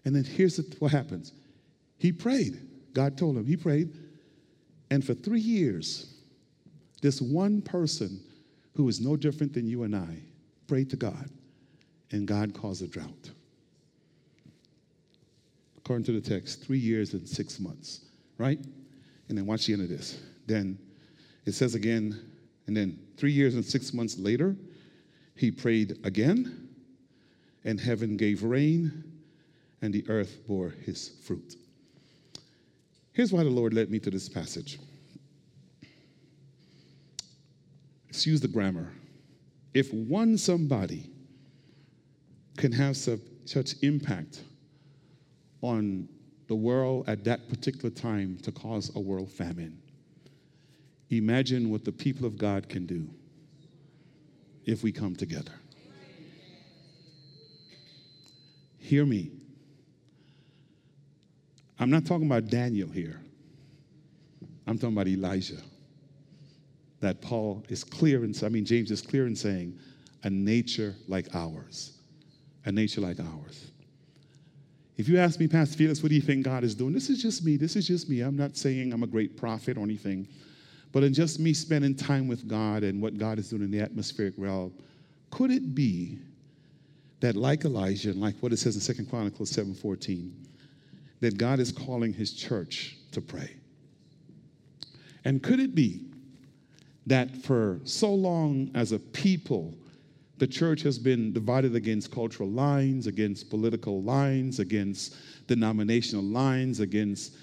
And 0.06 0.16
then 0.16 0.24
here's 0.24 0.60
what 0.80 0.92
happens 0.92 1.34
He 1.98 2.12
prayed. 2.12 2.60
God 2.94 3.18
told 3.18 3.38
him, 3.38 3.46
he 3.46 3.58
prayed. 3.58 3.98
And 4.92 5.04
for 5.04 5.14
three 5.14 5.40
years, 5.40 6.14
this 7.02 7.22
one 7.22 7.62
person 7.62 8.22
who 8.76 8.88
is 8.88 9.00
no 9.02 9.16
different 9.16 9.54
than 9.54 9.68
you 9.68 9.84
and 9.84 9.96
I 9.96 10.18
prayed 10.68 10.90
to 10.92 10.96
God, 10.96 11.30
and 12.12 12.28
God 12.28 12.54
caused 12.54 12.82
a 12.82 12.88
drought. 12.88 13.32
According 15.78 16.06
to 16.06 16.12
the 16.14 16.22
text, 16.22 16.64
three 16.64 16.78
years 16.78 17.14
and 17.14 17.28
six 17.28 17.60
months, 17.60 18.06
right? 18.38 18.60
And 19.30 19.38
then 19.38 19.46
watch 19.46 19.66
the 19.66 19.74
end 19.74 19.82
of 19.82 19.90
this. 19.90 20.22
Then 20.46 20.78
it 21.46 21.54
says 21.54 21.76
again, 21.76 22.20
and 22.68 22.78
then 22.78 22.98
three 23.18 23.32
years 23.32 23.56
and 23.56 23.66
six 23.66 23.94
months 23.94 24.18
later, 24.18 24.56
he 25.36 25.52
prayed 25.52 26.00
again, 26.04 26.70
and 27.66 27.80
heaven 27.80 28.16
gave 28.16 28.44
rain, 28.44 29.04
and 29.82 29.94
the 29.94 30.06
earth 30.08 30.38
bore 30.48 30.70
his 30.70 31.10
fruit. 31.24 31.58
Here's 33.14 33.32
why 33.32 33.44
the 33.44 33.50
Lord 33.50 33.74
led 33.74 33.92
me 33.92 34.00
to 34.00 34.10
this 34.10 34.28
passage. 34.28 34.80
Excuse 38.10 38.42
the 38.42 38.48
grammar. 38.48 38.92
If 39.74 39.94
one 39.94 40.38
somebody 40.38 41.10
can 42.58 42.72
have 42.72 42.98
such 42.98 43.76
impact 43.82 44.42
on 45.62 46.08
the 46.48 46.56
world 46.56 47.08
at 47.08 47.24
that 47.24 47.50
particular 47.50 47.90
time 47.90 48.38
to 48.44 48.52
cause 48.52 48.92
a 48.96 49.00
world 49.00 49.32
famine, 49.32 49.80
imagine 51.10 51.70
what 51.70 51.86
the 51.86 51.92
people 51.92 52.26
of 52.26 52.38
God 52.38 52.68
can 52.68 52.86
do 52.86 53.08
if 54.66 54.84
we 54.84 54.92
come 54.92 55.16
together. 55.16 55.54
Hear 58.80 59.06
me. 59.06 59.32
I'm 61.80 61.90
not 61.90 62.06
talking 62.06 62.28
about 62.28 62.48
Daniel 62.48 62.90
here. 62.90 63.20
I'm 64.68 64.78
talking 64.78 64.96
about 64.96 65.08
Elijah. 65.08 65.62
That 67.00 67.22
Paul 67.22 67.64
is 67.68 67.84
clear, 67.84 68.24
in, 68.24 68.34
I 68.44 68.50
mean, 68.50 68.66
James 68.66 68.92
is 68.92 69.02
clear 69.02 69.28
in 69.28 69.36
saying, 69.36 69.78
a 70.24 70.30
nature 70.30 70.96
like 71.08 71.28
ours. 71.36 71.98
A 72.66 72.72
nature 72.72 73.02
like 73.02 73.20
ours. 73.20 73.72
If 74.96 75.10
you 75.10 75.18
ask 75.18 75.40
me, 75.40 75.48
Pastor 75.48 75.78
Felix, 75.78 76.04
what 76.04 76.10
do 76.10 76.16
you 76.16 76.22
think 76.22 76.46
God 76.46 76.64
is 76.64 76.76
doing? 76.76 76.94
This 76.94 77.10
is 77.10 77.22
just 77.22 77.44
me. 77.44 77.58
This 77.58 77.76
is 77.76 77.88
just 77.88 78.10
me. 78.10 78.22
I'm 78.22 78.38
not 78.38 78.56
saying 78.56 78.94
I'm 78.94 79.04
a 79.04 79.08
great 79.08 79.36
prophet 79.36 79.76
or 79.78 79.82
anything, 79.82 80.28
but 80.92 81.04
in 81.04 81.14
just 81.14 81.40
me 81.40 81.54
spending 81.54 81.96
time 81.96 82.28
with 82.28 82.48
God 82.48 82.84
and 82.84 83.02
what 83.02 83.18
God 83.18 83.40
is 83.40 83.50
doing 83.50 83.64
in 83.64 83.72
the 83.72 83.82
atmospheric 83.82 84.36
realm, 84.38 84.72
could 85.32 85.50
it 85.50 85.74
be 85.74 86.20
that 87.22 87.36
like 87.36 87.66
Elijah 87.66 88.12
and 88.12 88.22
like 88.22 88.36
what 88.42 88.54
it 88.54 88.58
says 88.58 88.76
in 88.76 88.82
Second 88.82 89.10
Chronicles 89.10 89.52
7:14, 89.52 90.32
that 91.24 91.38
God 91.38 91.60
is 91.62 91.72
calling 91.72 92.12
his 92.12 92.34
church 92.34 92.98
to 93.14 93.22
pray. 93.22 93.56
And 95.24 95.42
could 95.42 95.62
it 95.62 95.74
be 95.74 96.02
that 97.08 97.34
for 97.44 97.80
so 97.86 98.14
long 98.14 98.70
as 98.76 98.92
a 98.92 99.00
people, 99.00 99.74
the 100.38 100.48
church 100.48 100.82
has 100.82 101.00
been 101.00 101.32
divided 101.32 101.76
against 101.76 102.12
cultural 102.12 102.50
lines, 102.50 103.08
against 103.08 103.50
political 103.50 104.02
lines, 104.02 104.60
against 104.60 105.16
denominational 105.48 106.26
lines, 106.26 106.82
against 106.82 107.38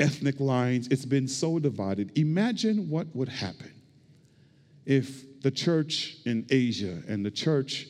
ethnic 0.00 0.40
lines. 0.40 0.88
It's 0.90 1.04
been 1.04 1.28
so 1.28 1.58
divided. 1.58 2.16
Imagine 2.18 2.88
what 2.88 3.14
would 3.14 3.28
happen 3.28 3.70
if 4.86 5.42
the 5.42 5.50
church 5.50 6.16
in 6.24 6.46
Asia 6.48 7.02
and 7.06 7.22
the 7.22 7.30
church 7.30 7.86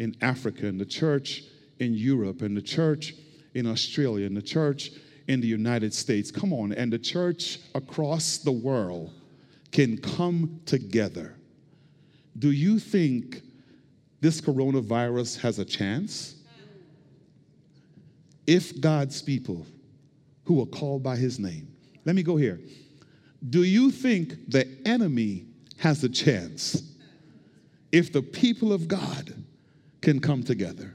in 0.00 0.16
Africa 0.20 0.66
and 0.66 0.80
the 0.80 0.86
church 0.86 1.44
in 1.78 1.94
Europe 1.94 2.42
and 2.42 2.56
the 2.56 2.62
church 2.62 3.14
in 3.56 3.66
Australia 3.66 4.26
and 4.26 4.36
the 4.36 4.42
church 4.42 4.90
in 5.28 5.40
the 5.40 5.46
United 5.46 5.92
States, 5.92 6.30
come 6.30 6.52
on, 6.52 6.72
and 6.72 6.92
the 6.92 6.98
church 6.98 7.58
across 7.74 8.38
the 8.38 8.52
world 8.52 9.12
can 9.72 9.96
come 9.96 10.60
together, 10.66 11.34
do 12.38 12.52
you 12.52 12.78
think 12.78 13.42
this 14.20 14.40
coronavirus 14.40 15.40
has 15.40 15.58
a 15.58 15.64
chance? 15.64 16.36
If 18.46 18.80
God's 18.80 19.22
people 19.22 19.66
who 20.44 20.62
are 20.62 20.66
called 20.66 21.02
by 21.02 21.16
his 21.16 21.38
name, 21.38 21.68
let 22.04 22.14
me 22.14 22.22
go 22.22 22.36
here. 22.36 22.60
Do 23.48 23.62
you 23.64 23.90
think 23.90 24.50
the 24.50 24.68
enemy 24.84 25.46
has 25.78 26.04
a 26.04 26.08
chance 26.08 26.82
if 27.90 28.12
the 28.12 28.22
people 28.22 28.72
of 28.72 28.86
God 28.86 29.34
can 30.02 30.20
come 30.20 30.42
together? 30.42 30.94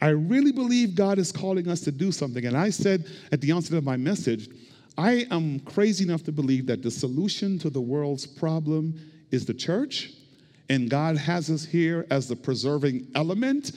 I 0.00 0.08
really 0.08 0.52
believe 0.52 0.94
God 0.94 1.18
is 1.18 1.30
calling 1.30 1.68
us 1.68 1.80
to 1.82 1.92
do 1.92 2.10
something. 2.10 2.46
And 2.46 2.56
I 2.56 2.70
said 2.70 3.06
at 3.32 3.40
the 3.40 3.52
onset 3.52 3.76
of 3.76 3.84
my 3.84 3.96
message, 3.96 4.48
I 4.96 5.26
am 5.30 5.60
crazy 5.60 6.04
enough 6.04 6.22
to 6.24 6.32
believe 6.32 6.66
that 6.66 6.82
the 6.82 6.90
solution 6.90 7.58
to 7.60 7.70
the 7.70 7.80
world's 7.80 8.26
problem 8.26 8.98
is 9.30 9.46
the 9.46 9.54
church, 9.54 10.12
and 10.68 10.90
God 10.90 11.16
has 11.16 11.50
us 11.50 11.64
here 11.64 12.06
as 12.10 12.28
the 12.28 12.36
preserving 12.36 13.06
element 13.14 13.72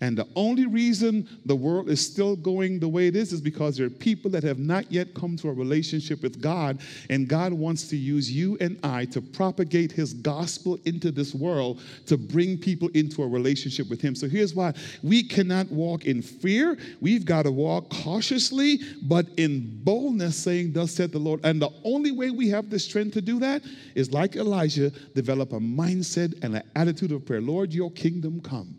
and 0.00 0.16
the 0.16 0.28
only 0.36 0.66
reason 0.66 1.28
the 1.44 1.56
world 1.56 1.88
is 1.88 2.04
still 2.04 2.36
going 2.36 2.78
the 2.78 2.88
way 2.88 3.08
it 3.08 3.16
is 3.16 3.32
is 3.32 3.40
because 3.40 3.76
there 3.76 3.86
are 3.86 3.90
people 3.90 4.30
that 4.30 4.44
have 4.44 4.58
not 4.58 4.90
yet 4.92 5.12
come 5.14 5.36
to 5.38 5.48
a 5.48 5.52
relationship 5.52 6.22
with 6.22 6.40
God. 6.40 6.80
And 7.10 7.28
God 7.28 7.52
wants 7.52 7.88
to 7.88 7.96
use 7.96 8.30
you 8.30 8.56
and 8.60 8.78
I 8.84 9.06
to 9.06 9.20
propagate 9.20 9.90
his 9.90 10.14
gospel 10.14 10.78
into 10.84 11.10
this 11.10 11.34
world 11.34 11.80
to 12.06 12.16
bring 12.16 12.58
people 12.58 12.88
into 12.94 13.22
a 13.22 13.26
relationship 13.26 13.90
with 13.90 14.00
him. 14.00 14.14
So 14.14 14.28
here's 14.28 14.54
why 14.54 14.72
we 15.02 15.22
cannot 15.22 15.70
walk 15.70 16.04
in 16.04 16.22
fear. 16.22 16.78
We've 17.00 17.24
got 17.24 17.42
to 17.42 17.50
walk 17.50 17.90
cautiously, 17.90 18.80
but 19.02 19.26
in 19.36 19.80
boldness, 19.82 20.36
saying, 20.36 20.72
Thus 20.72 20.92
said 20.92 21.10
the 21.10 21.18
Lord. 21.18 21.40
And 21.42 21.60
the 21.60 21.70
only 21.84 22.12
way 22.12 22.30
we 22.30 22.48
have 22.50 22.70
the 22.70 22.78
strength 22.78 23.14
to 23.14 23.20
do 23.20 23.40
that 23.40 23.62
is 23.96 24.12
like 24.12 24.36
Elijah, 24.36 24.90
develop 25.14 25.52
a 25.52 25.58
mindset 25.58 26.38
and 26.44 26.54
an 26.54 26.62
attitude 26.76 27.10
of 27.10 27.26
prayer. 27.26 27.40
Lord, 27.40 27.72
your 27.72 27.90
kingdom 27.90 28.40
come. 28.40 28.76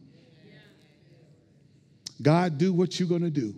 God, 2.21 2.58
do 2.58 2.73
what 2.73 2.99
you're 2.99 3.10
going 3.10 3.21
to 3.21 3.29
do. 3.29 3.55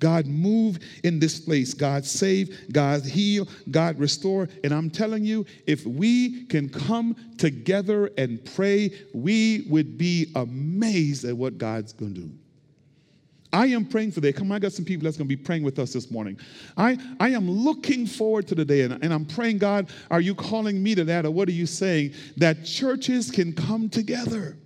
God, 0.00 0.26
move 0.26 0.78
in 1.04 1.20
this 1.20 1.38
place. 1.38 1.74
God, 1.74 2.04
save. 2.04 2.72
God, 2.72 3.04
heal. 3.04 3.46
God, 3.70 3.98
restore. 3.98 4.48
And 4.64 4.72
I'm 4.72 4.90
telling 4.90 5.24
you, 5.24 5.44
if 5.66 5.86
we 5.86 6.46
can 6.46 6.68
come 6.70 7.14
together 7.36 8.10
and 8.16 8.42
pray, 8.54 8.92
we 9.14 9.66
would 9.68 9.98
be 9.98 10.32
amazed 10.34 11.26
at 11.26 11.36
what 11.36 11.58
God's 11.58 11.92
going 11.92 12.14
to 12.14 12.20
do. 12.22 12.30
I 13.52 13.66
am 13.66 13.84
praying 13.84 14.12
for 14.12 14.20
that. 14.20 14.36
Come 14.36 14.52
on, 14.52 14.56
I 14.56 14.58
got 14.60 14.72
some 14.72 14.84
people 14.84 15.04
that's 15.04 15.16
going 15.16 15.28
to 15.28 15.36
be 15.36 15.42
praying 15.42 15.64
with 15.64 15.78
us 15.78 15.92
this 15.92 16.10
morning. 16.10 16.38
I, 16.76 16.96
I 17.18 17.30
am 17.30 17.50
looking 17.50 18.06
forward 18.06 18.46
to 18.48 18.54
the 18.54 18.64
day, 18.64 18.82
and, 18.82 19.02
and 19.02 19.12
I'm 19.12 19.26
praying, 19.26 19.58
God, 19.58 19.90
are 20.10 20.20
you 20.20 20.36
calling 20.36 20.80
me 20.80 20.94
to 20.94 21.04
that, 21.04 21.26
or 21.26 21.32
what 21.32 21.48
are 21.48 21.52
you 21.52 21.66
saying? 21.66 22.14
That 22.36 22.64
churches 22.64 23.30
can 23.30 23.52
come 23.52 23.88
together. 23.88 24.56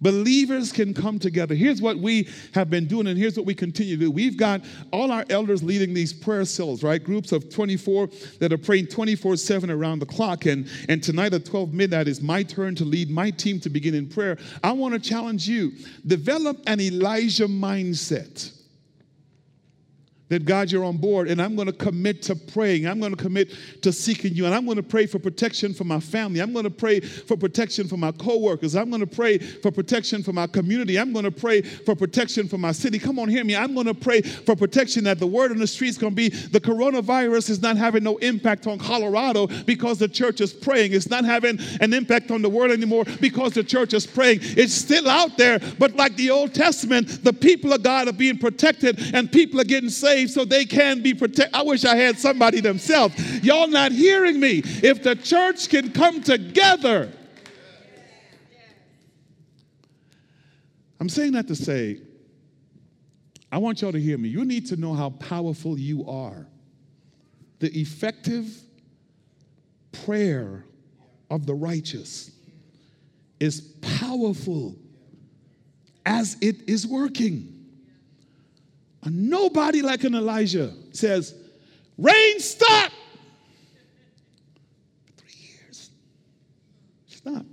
Believers 0.00 0.72
can 0.72 0.94
come 0.94 1.18
together. 1.18 1.54
Here's 1.54 1.82
what 1.82 1.98
we 1.98 2.28
have 2.54 2.70
been 2.70 2.86
doing, 2.86 3.06
and 3.06 3.18
here's 3.18 3.36
what 3.36 3.46
we 3.46 3.54
continue 3.54 3.96
to 3.96 4.00
do. 4.04 4.10
We've 4.10 4.36
got 4.36 4.62
all 4.92 5.10
our 5.10 5.24
elders 5.30 5.62
leading 5.62 5.94
these 5.94 6.12
prayer 6.12 6.44
cells, 6.44 6.82
right? 6.82 7.02
Groups 7.02 7.32
of 7.32 7.50
24 7.50 8.08
that 8.40 8.52
are 8.52 8.58
praying 8.58 8.86
24 8.86 9.36
7 9.36 9.70
around 9.70 9.98
the 9.98 10.06
clock. 10.06 10.46
And, 10.46 10.68
and 10.88 11.02
tonight 11.02 11.34
at 11.34 11.44
12 11.44 11.72
midnight 11.72 12.08
is 12.08 12.20
my 12.20 12.42
turn 12.42 12.74
to 12.76 12.84
lead 12.84 13.10
my 13.10 13.30
team 13.30 13.60
to 13.60 13.70
begin 13.70 13.94
in 13.94 14.08
prayer. 14.08 14.38
I 14.62 14.72
want 14.72 14.94
to 14.94 15.00
challenge 15.00 15.48
you 15.48 15.72
develop 16.06 16.60
an 16.66 16.80
Elijah 16.80 17.46
mindset 17.46 18.57
that 20.28 20.44
God, 20.44 20.70
you're 20.70 20.84
on 20.84 20.98
board, 20.98 21.28
and 21.28 21.40
I'm 21.40 21.56
going 21.56 21.66
to 21.66 21.72
commit 21.72 22.22
to 22.22 22.36
praying. 22.36 22.86
I'm 22.86 23.00
going 23.00 23.14
to 23.14 23.22
commit 23.22 23.54
to 23.82 23.92
seeking 23.92 24.34
you, 24.34 24.46
and 24.46 24.54
I'm 24.54 24.64
going 24.64 24.76
to 24.76 24.82
pray 24.82 25.06
for 25.06 25.18
protection 25.18 25.72
for 25.72 25.84
my 25.84 26.00
family. 26.00 26.40
I'm 26.40 26.52
going 26.52 26.64
to 26.64 26.70
pray 26.70 27.00
for 27.00 27.36
protection 27.36 27.88
for 27.88 27.96
my 27.96 28.12
coworkers. 28.12 28.76
I'm 28.76 28.90
going 28.90 29.00
to 29.00 29.06
pray 29.06 29.38
for 29.38 29.70
protection 29.70 30.22
for 30.22 30.32
my 30.32 30.46
community. 30.46 30.98
I'm 30.98 31.12
going 31.12 31.24
to 31.24 31.30
pray 31.30 31.62
for 31.62 31.94
protection 31.94 32.48
for 32.48 32.58
my 32.58 32.72
city. 32.72 32.98
Come 32.98 33.18
on, 33.18 33.28
hear 33.28 33.44
me. 33.44 33.56
I'm 33.56 33.74
going 33.74 33.86
to 33.86 33.94
pray 33.94 34.20
for 34.20 34.54
protection 34.54 35.04
that 35.04 35.18
the 35.18 35.26
word 35.26 35.50
on 35.50 35.58
the 35.58 35.66
street 35.66 35.88
is 35.88 35.98
going 35.98 36.12
to 36.12 36.16
be 36.16 36.28
the 36.28 36.60
coronavirus 36.60 37.50
is 37.50 37.62
not 37.62 37.76
having 37.76 38.04
no 38.04 38.18
impact 38.18 38.66
on 38.66 38.78
Colorado 38.78 39.46
because 39.64 39.98
the 39.98 40.08
church 40.08 40.40
is 40.40 40.52
praying. 40.52 40.92
It's 40.92 41.08
not 41.08 41.24
having 41.24 41.58
an 41.80 41.94
impact 41.94 42.30
on 42.30 42.42
the 42.42 42.50
world 42.50 42.70
anymore 42.70 43.04
because 43.20 43.54
the 43.54 43.64
church 43.64 43.94
is 43.94 44.06
praying. 44.06 44.40
It's 44.42 44.74
still 44.74 45.08
out 45.08 45.36
there, 45.38 45.58
but 45.78 45.96
like 45.96 46.16
the 46.16 46.30
Old 46.30 46.54
Testament, 46.54 47.24
the 47.24 47.32
people 47.32 47.72
of 47.72 47.82
God 47.82 48.08
are 48.08 48.12
being 48.12 48.38
protected 48.38 49.14
and 49.14 49.30
people 49.32 49.60
are 49.60 49.64
getting 49.64 49.90
saved 49.90 50.17
saved 50.18 50.32
so 50.32 50.44
they 50.44 50.64
can 50.64 51.02
be 51.02 51.14
protected. 51.14 51.54
I 51.54 51.62
wish 51.62 51.84
I 51.84 51.96
had 51.96 52.18
somebody 52.18 52.60
themselves. 52.60 53.14
Y'all 53.44 53.68
not 53.68 53.92
hearing 53.92 54.40
me. 54.40 54.62
If 54.64 55.02
the 55.02 55.14
church 55.14 55.68
can 55.68 55.92
come 55.92 56.22
together, 56.22 57.12
I'm 61.00 61.08
saying 61.08 61.32
that 61.32 61.46
to 61.48 61.54
say, 61.54 62.00
I 63.50 63.58
want 63.58 63.80
y'all 63.80 63.92
to 63.92 64.00
hear 64.00 64.18
me. 64.18 64.28
You 64.28 64.44
need 64.44 64.66
to 64.66 64.76
know 64.76 64.94
how 64.94 65.10
powerful 65.10 65.78
you 65.78 66.08
are. 66.08 66.46
The 67.60 67.70
effective 67.78 68.46
prayer 70.04 70.64
of 71.30 71.46
the 71.46 71.54
righteous 71.54 72.30
is 73.40 73.60
powerful 73.80 74.76
as 76.04 76.36
it 76.40 76.68
is 76.68 76.86
working. 76.86 77.57
And 79.04 79.30
nobody 79.30 79.82
like 79.82 80.04
an 80.04 80.14
Elijah 80.14 80.72
says, 80.92 81.34
Rain, 81.96 82.40
stop! 82.40 82.92
Three 85.16 85.32
years. 85.34 85.90
Stop. 87.06 87.44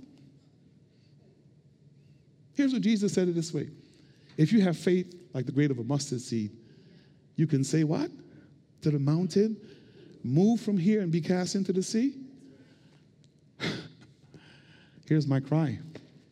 Here's 2.54 2.72
what 2.72 2.82
Jesus 2.82 3.12
said 3.12 3.28
it 3.28 3.34
this 3.34 3.52
way 3.52 3.68
If 4.36 4.52
you 4.52 4.62
have 4.62 4.76
faith 4.76 5.14
like 5.34 5.46
the 5.46 5.52
grain 5.52 5.70
of 5.70 5.78
a 5.78 5.84
mustard 5.84 6.20
seed, 6.20 6.52
you 7.36 7.46
can 7.46 7.62
say, 7.62 7.84
What? 7.84 8.10
To 8.82 8.90
the 8.90 8.98
mountain, 8.98 9.56
move 10.22 10.60
from 10.60 10.76
here 10.76 11.00
and 11.00 11.10
be 11.10 11.20
cast 11.20 11.54
into 11.54 11.72
the 11.72 11.82
sea? 11.82 12.14
Here's 15.06 15.26
my 15.26 15.40
cry. 15.40 15.78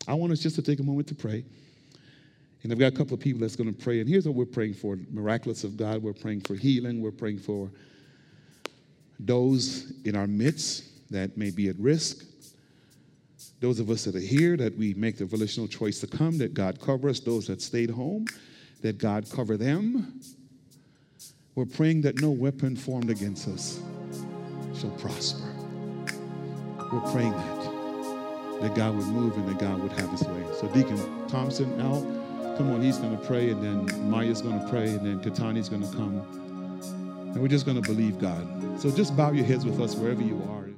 I 0.06 0.14
want 0.14 0.32
us 0.32 0.40
just 0.40 0.56
to 0.56 0.62
take 0.62 0.80
a 0.80 0.82
moment 0.82 1.08
to 1.08 1.14
pray. 1.14 1.44
And 2.64 2.72
I've 2.72 2.78
got 2.78 2.94
a 2.94 2.96
couple 2.96 3.12
of 3.12 3.20
people 3.20 3.42
that's 3.42 3.56
going 3.56 3.72
to 3.72 3.78
pray. 3.78 4.00
And 4.00 4.08
here's 4.08 4.26
what 4.26 4.34
we're 4.34 4.46
praying 4.46 4.72
for 4.72 4.98
miraculous 5.10 5.64
of 5.64 5.76
God. 5.76 6.02
We're 6.02 6.14
praying 6.14 6.40
for 6.40 6.54
healing. 6.54 7.02
We're 7.02 7.10
praying 7.10 7.38
for 7.38 7.70
those 9.20 9.92
in 10.06 10.16
our 10.16 10.26
midst 10.26 11.10
that 11.10 11.36
may 11.36 11.50
be 11.50 11.68
at 11.68 11.78
risk. 11.78 12.24
Those 13.60 13.80
of 13.80 13.90
us 13.90 14.04
that 14.04 14.16
are 14.16 14.18
here, 14.18 14.56
that 14.56 14.76
we 14.78 14.94
make 14.94 15.18
the 15.18 15.26
volitional 15.26 15.68
choice 15.68 16.00
to 16.00 16.06
come, 16.06 16.38
that 16.38 16.54
God 16.54 16.80
cover 16.80 17.10
us. 17.10 17.20
Those 17.20 17.46
that 17.48 17.60
stayed 17.60 17.90
home, 17.90 18.24
that 18.80 18.96
God 18.96 19.30
cover 19.30 19.58
them. 19.58 20.20
We're 21.54 21.66
praying 21.66 22.00
that 22.02 22.20
no 22.22 22.30
weapon 22.30 22.76
formed 22.76 23.10
against 23.10 23.46
us 23.46 23.78
shall 24.74 24.90
prosper. 24.92 25.46
We're 26.90 27.12
praying 27.12 27.32
that, 27.32 28.60
that 28.62 28.74
God 28.74 28.96
would 28.96 29.06
move 29.06 29.36
and 29.36 29.48
that 29.50 29.58
God 29.58 29.82
would 29.82 29.92
have 29.92 30.10
his 30.10 30.24
way. 30.24 30.44
So, 30.58 30.66
Deacon 30.68 31.28
Thompson, 31.28 31.80
Al, 31.80 32.23
come 32.56 32.70
on, 32.70 32.82
he's 32.82 32.98
going 32.98 33.16
to 33.16 33.24
pray, 33.24 33.50
and 33.50 33.62
then 33.62 34.10
Maya's 34.10 34.42
going 34.42 34.60
to 34.60 34.68
pray, 34.68 34.88
and 34.90 35.00
then 35.00 35.20
Katani's 35.20 35.68
going 35.68 35.82
to 35.82 35.96
come. 35.96 36.20
And 37.32 37.42
we're 37.42 37.48
just 37.48 37.66
going 37.66 37.80
to 37.80 37.88
believe 37.88 38.18
God. 38.18 38.46
So 38.80 38.90
just 38.90 39.16
bow 39.16 39.32
your 39.32 39.44
heads 39.44 39.64
with 39.64 39.80
us 39.80 39.94
wherever 39.96 40.22
you 40.22 40.40
are. 40.50 40.73